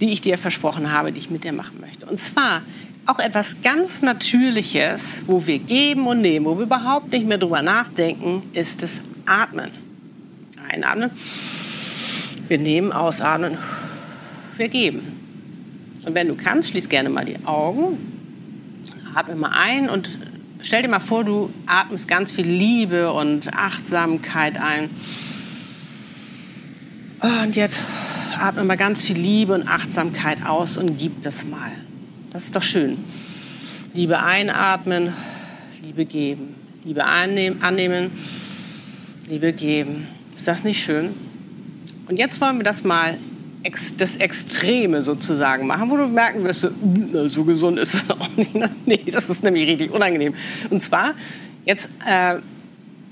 die 0.00 0.12
ich 0.12 0.20
dir 0.20 0.36
versprochen 0.36 0.90
habe, 0.90 1.12
die 1.12 1.18
ich 1.18 1.30
mit 1.30 1.44
dir 1.44 1.52
machen 1.52 1.80
möchte. 1.80 2.06
Und 2.06 2.18
zwar 2.18 2.62
auch 3.06 3.18
etwas 3.18 3.62
ganz 3.62 4.02
Natürliches, 4.02 5.22
wo 5.26 5.46
wir 5.46 5.58
geben 5.58 6.06
und 6.06 6.20
nehmen, 6.20 6.46
wo 6.46 6.56
wir 6.56 6.64
überhaupt 6.64 7.10
nicht 7.10 7.26
mehr 7.26 7.38
drüber 7.38 7.62
nachdenken, 7.62 8.42
ist 8.52 8.82
das 8.82 9.00
Atmen. 9.26 9.70
Einatmen. 10.68 11.10
Wir 12.48 12.58
nehmen, 12.58 12.92
ausatmen. 12.92 13.58
Wir 14.56 14.68
geben. 14.68 15.00
Und 16.04 16.14
wenn 16.14 16.28
du 16.28 16.36
kannst, 16.36 16.70
schließ 16.70 16.88
gerne 16.88 17.08
mal 17.08 17.24
die 17.24 17.44
Augen. 17.44 17.98
Atme 19.14 19.34
mal 19.34 19.50
ein 19.50 19.90
und 19.90 20.08
stell 20.62 20.82
dir 20.82 20.88
mal 20.88 21.00
vor, 21.00 21.24
du 21.24 21.50
atmest 21.66 22.08
ganz 22.08 22.30
viel 22.30 22.46
Liebe 22.46 23.12
und 23.12 23.52
Achtsamkeit 23.52 24.60
ein. 24.60 24.90
Und 27.20 27.54
jetzt 27.56 27.78
atme 28.38 28.64
mal 28.64 28.76
ganz 28.76 29.02
viel 29.02 29.18
Liebe 29.18 29.54
und 29.54 29.68
Achtsamkeit 29.68 30.44
aus 30.46 30.76
und 30.76 30.98
gib 30.98 31.22
das 31.22 31.44
mal. 31.44 31.72
Das 32.32 32.44
ist 32.44 32.56
doch 32.56 32.62
schön. 32.62 32.96
Liebe 33.92 34.18
einatmen, 34.22 35.12
Liebe 35.82 36.06
geben. 36.06 36.54
Liebe 36.82 37.04
annehmen, 37.04 38.10
Liebe 39.28 39.52
geben. 39.52 40.08
Ist 40.34 40.48
das 40.48 40.64
nicht 40.64 40.82
schön? 40.82 41.10
Und 42.08 42.16
jetzt 42.16 42.40
wollen 42.40 42.56
wir 42.56 42.64
das 42.64 42.84
mal 42.84 43.18
das 43.98 44.16
Extreme 44.16 45.02
sozusagen 45.02 45.66
machen, 45.66 45.90
wo 45.90 45.98
du 45.98 46.08
merken 46.08 46.42
wirst, 46.42 46.66
so 47.26 47.44
gesund 47.44 47.78
ist 47.78 47.94
es 47.94 48.04
auch 48.10 48.28
nicht. 48.34 48.54
Nee, 48.86 49.04
das 49.12 49.28
ist 49.28 49.44
nämlich 49.44 49.68
richtig 49.68 49.92
unangenehm. 49.92 50.34
Und 50.70 50.82
zwar, 50.82 51.12
jetzt 51.66 51.90
äh, 52.08 52.36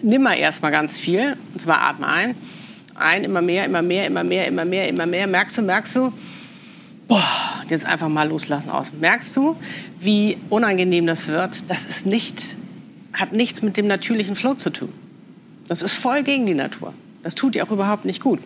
nimm 0.00 0.22
mal 0.22 0.38
erstmal 0.38 0.72
ganz 0.72 0.96
viel. 0.96 1.36
Und 1.52 1.60
zwar 1.60 1.82
atme 1.82 2.06
ein. 2.06 2.34
Ein, 2.94 3.24
immer 3.24 3.42
mehr, 3.42 3.66
immer 3.66 3.82
mehr, 3.82 4.06
immer 4.06 4.24
mehr, 4.24 4.48
immer 4.48 4.64
mehr, 4.64 4.88
immer 4.88 5.06
mehr. 5.06 5.26
Merkst 5.26 5.58
du, 5.58 5.62
merkst 5.62 5.94
du, 5.94 6.12
boah, 7.10 7.64
jetzt 7.68 7.84
einfach 7.86 8.08
mal 8.08 8.28
loslassen 8.28 8.70
aus. 8.70 8.92
Merkst 8.98 9.36
du, 9.36 9.56
wie 9.98 10.38
unangenehm 10.48 11.06
das 11.06 11.26
wird? 11.26 11.68
Das 11.68 11.84
ist 11.84 12.06
nichts, 12.06 12.54
hat 13.12 13.32
nichts 13.32 13.62
mit 13.62 13.76
dem 13.76 13.88
natürlichen 13.88 14.36
Flow 14.36 14.54
zu 14.54 14.70
tun. 14.70 14.92
Das 15.66 15.82
ist 15.82 15.94
voll 15.94 16.22
gegen 16.22 16.46
die 16.46 16.54
Natur. 16.54 16.94
Das 17.24 17.34
tut 17.34 17.56
dir 17.56 17.64
auch 17.64 17.72
überhaupt 17.72 18.04
nicht 18.04 18.22
gut. 18.22 18.38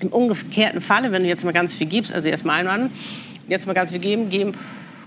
Im 0.00 0.08
umgekehrten 0.08 0.80
Falle, 0.80 1.12
wenn 1.12 1.24
du 1.24 1.28
jetzt 1.28 1.44
mal 1.44 1.52
ganz 1.52 1.74
viel 1.74 1.86
gibst, 1.86 2.12
also 2.12 2.26
erst 2.26 2.46
mal 2.46 2.54
einatmen, 2.54 2.90
jetzt 3.48 3.66
mal 3.66 3.74
ganz 3.74 3.90
viel 3.90 4.00
geben, 4.00 4.30
geben, 4.30 4.54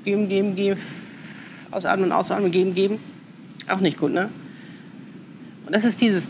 geben, 0.06 0.30
geben, 0.30 0.56
geben, 0.56 0.80
ausatmen, 1.72 2.12
ausatmen, 2.12 2.52
geben, 2.52 2.76
geben, 2.76 3.00
auch 3.68 3.80
nicht 3.80 3.98
gut, 3.98 4.14
ne? 4.14 4.30
Und 5.66 5.74
das 5.76 5.84
ist 5.84 6.00
dieses 6.00 6.28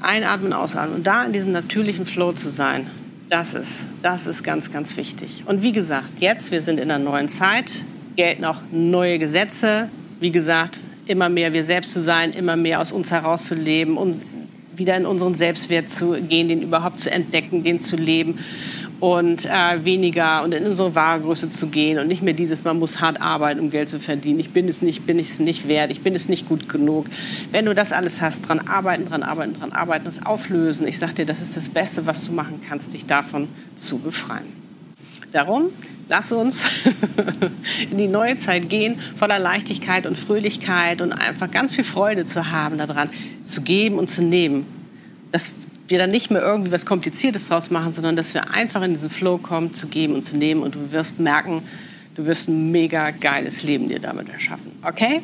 Einatmen, 0.00 0.54
Ausatmen 0.54 0.96
und 0.96 1.06
da 1.06 1.24
in 1.24 1.32
diesem 1.34 1.52
natürlichen 1.52 2.06
Flow 2.06 2.32
zu 2.32 2.48
sein, 2.48 2.90
das 3.28 3.54
ist, 3.54 3.86
das 4.02 4.26
ist 4.26 4.44
ganz, 4.44 4.72
ganz 4.72 4.96
wichtig. 4.96 5.44
Und 5.46 5.62
wie 5.62 5.72
gesagt, 5.72 6.20
jetzt, 6.20 6.50
wir 6.50 6.60
sind 6.60 6.78
in 6.78 6.90
einer 6.90 7.02
neuen 7.02 7.28
Zeit, 7.28 7.84
gelten 8.16 8.44
auch 8.44 8.58
neue 8.70 9.18
Gesetze. 9.18 9.88
Wie 10.20 10.30
gesagt, 10.30 10.78
immer 11.06 11.28
mehr 11.28 11.52
wir 11.52 11.64
selbst 11.64 11.92
zu 11.92 12.02
sein, 12.02 12.32
immer 12.32 12.56
mehr 12.56 12.80
aus 12.80 12.92
uns 12.92 13.10
herauszuleben 13.10 13.96
und 13.96 14.22
wieder 14.76 14.96
in 14.96 15.06
unseren 15.06 15.34
Selbstwert 15.34 15.90
zu 15.90 16.12
gehen, 16.12 16.48
den 16.48 16.62
überhaupt 16.62 17.00
zu 17.00 17.10
entdecken, 17.10 17.64
den 17.64 17.80
zu 17.80 17.96
leben 17.96 18.38
und 19.00 19.44
äh, 19.44 19.84
weniger 19.84 20.42
und 20.42 20.54
in 20.54 20.66
unsere 20.66 20.94
wahre 20.94 21.20
Größe 21.20 21.48
zu 21.48 21.66
gehen 21.66 21.98
und 21.98 22.08
nicht 22.08 22.22
mehr 22.22 22.32
dieses, 22.32 22.64
man 22.64 22.78
muss 22.78 23.00
hart 23.00 23.20
arbeiten, 23.20 23.60
um 23.60 23.70
Geld 23.70 23.88
zu 23.88 23.98
verdienen. 23.98 24.40
Ich 24.40 24.50
bin 24.50 24.68
es 24.68 24.80
nicht, 24.80 25.06
bin 25.06 25.18
es 25.18 25.38
nicht 25.38 25.68
wert, 25.68 25.90
ich 25.90 26.02
bin 26.02 26.14
es 26.14 26.28
nicht 26.28 26.48
gut 26.48 26.68
genug. 26.68 27.06
Wenn 27.52 27.66
du 27.66 27.74
das 27.74 27.92
alles 27.92 28.22
hast, 28.22 28.48
dran 28.48 28.60
arbeiten, 28.60 29.06
dran 29.06 29.22
arbeiten, 29.22 29.54
dran 29.54 29.72
arbeiten, 29.72 30.06
das 30.06 30.24
auflösen. 30.24 30.86
Ich 30.86 30.98
sag 30.98 31.14
dir, 31.14 31.26
das 31.26 31.42
ist 31.42 31.56
das 31.56 31.68
Beste, 31.68 32.06
was 32.06 32.24
du 32.24 32.32
machen 32.32 32.60
kannst, 32.66 32.94
dich 32.94 33.06
davon 33.06 33.48
zu 33.76 33.98
befreien. 33.98 34.66
Darum 35.32 35.70
lass 36.08 36.32
uns 36.32 36.64
in 37.90 37.98
die 37.98 38.08
neue 38.08 38.36
Zeit 38.36 38.70
gehen, 38.70 38.98
voller 39.16 39.38
Leichtigkeit 39.38 40.06
und 40.06 40.16
Fröhlichkeit 40.16 41.02
und 41.02 41.12
einfach 41.12 41.50
ganz 41.50 41.74
viel 41.74 41.84
Freude 41.84 42.24
zu 42.24 42.50
haben 42.50 42.78
daran, 42.78 43.10
zu 43.44 43.60
geben 43.60 43.98
und 43.98 44.08
zu 44.08 44.22
nehmen. 44.22 44.64
Das 45.32 45.52
wir 45.88 45.98
dann 45.98 46.10
nicht 46.10 46.30
mehr 46.30 46.42
irgendwie 46.42 46.72
was 46.72 46.84
Kompliziertes 46.84 47.48
draus 47.48 47.70
machen, 47.70 47.92
sondern 47.92 48.16
dass 48.16 48.34
wir 48.34 48.50
einfach 48.50 48.82
in 48.82 48.92
diesen 48.92 49.10
Flow 49.10 49.38
kommen, 49.38 49.72
zu 49.72 49.86
geben 49.86 50.14
und 50.14 50.24
zu 50.24 50.36
nehmen. 50.36 50.62
Und 50.62 50.74
du 50.74 50.92
wirst 50.92 51.18
merken, 51.20 51.62
Du 52.16 52.24
wirst 52.24 52.48
ein 52.48 52.72
mega 52.72 53.10
geiles 53.10 53.62
Leben 53.62 53.88
dir 53.90 54.00
damit 54.00 54.30
erschaffen. 54.30 54.72
Okay? 54.82 55.20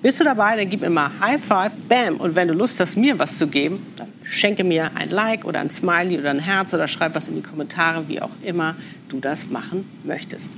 Bist 0.00 0.18
du 0.20 0.24
dabei? 0.24 0.56
Dann 0.56 0.70
gib 0.70 0.80
mir 0.80 0.88
mal 0.88 1.10
High 1.20 1.42
Five, 1.42 1.74
Bam. 1.86 2.16
Und 2.16 2.34
wenn 2.34 2.48
du 2.48 2.54
Lust 2.54 2.80
hast, 2.80 2.96
mir 2.96 3.18
was 3.18 3.36
zu 3.36 3.46
geben, 3.46 3.86
dann 3.96 4.08
schenke 4.24 4.64
mir 4.64 4.90
ein 4.94 5.10
Like 5.10 5.44
oder 5.44 5.60
ein 5.60 5.68
Smiley 5.70 6.18
oder 6.18 6.30
ein 6.30 6.38
Herz 6.38 6.72
oder 6.72 6.88
schreib 6.88 7.14
was 7.14 7.28
in 7.28 7.34
die 7.34 7.42
Kommentare, 7.42 8.08
wie 8.08 8.22
auch 8.22 8.30
immer 8.40 8.74
du 9.10 9.20
das 9.20 9.50
machen 9.50 9.86
möchtest. 10.02 10.50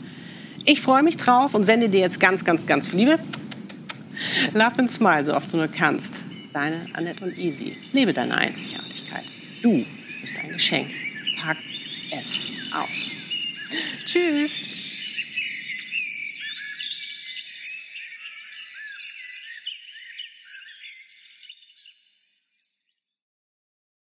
Ich 0.65 0.81
freue 0.81 1.03
mich 1.03 1.17
drauf 1.17 1.55
und 1.55 1.65
sende 1.65 1.88
dir 1.88 2.01
jetzt 2.01 2.21
ganz, 2.21 2.45
ganz, 2.45 2.65
ganz 2.65 2.87
viel 2.87 3.01
Liebe. 3.01 3.19
Love 4.55 4.79
and 4.79 4.88
smile, 4.88 5.25
so 5.25 5.35
oft 5.35 5.53
du 5.53 5.57
nur 5.57 5.67
kannst. 5.67 6.23
Deine 6.53 6.87
Annette 6.93 7.25
und 7.25 7.37
Easy. 7.37 7.77
Lebe 7.93 8.12
deine 8.12 8.37
Einzigartigkeit. 8.37 8.92
Du 9.62 9.87
bist 10.20 10.38
ein 10.40 10.51
Geschenk. 10.51 10.90
Pack 11.38 11.57
es 12.11 12.51
aus. 12.75 13.14
Tschüss. 14.05 14.61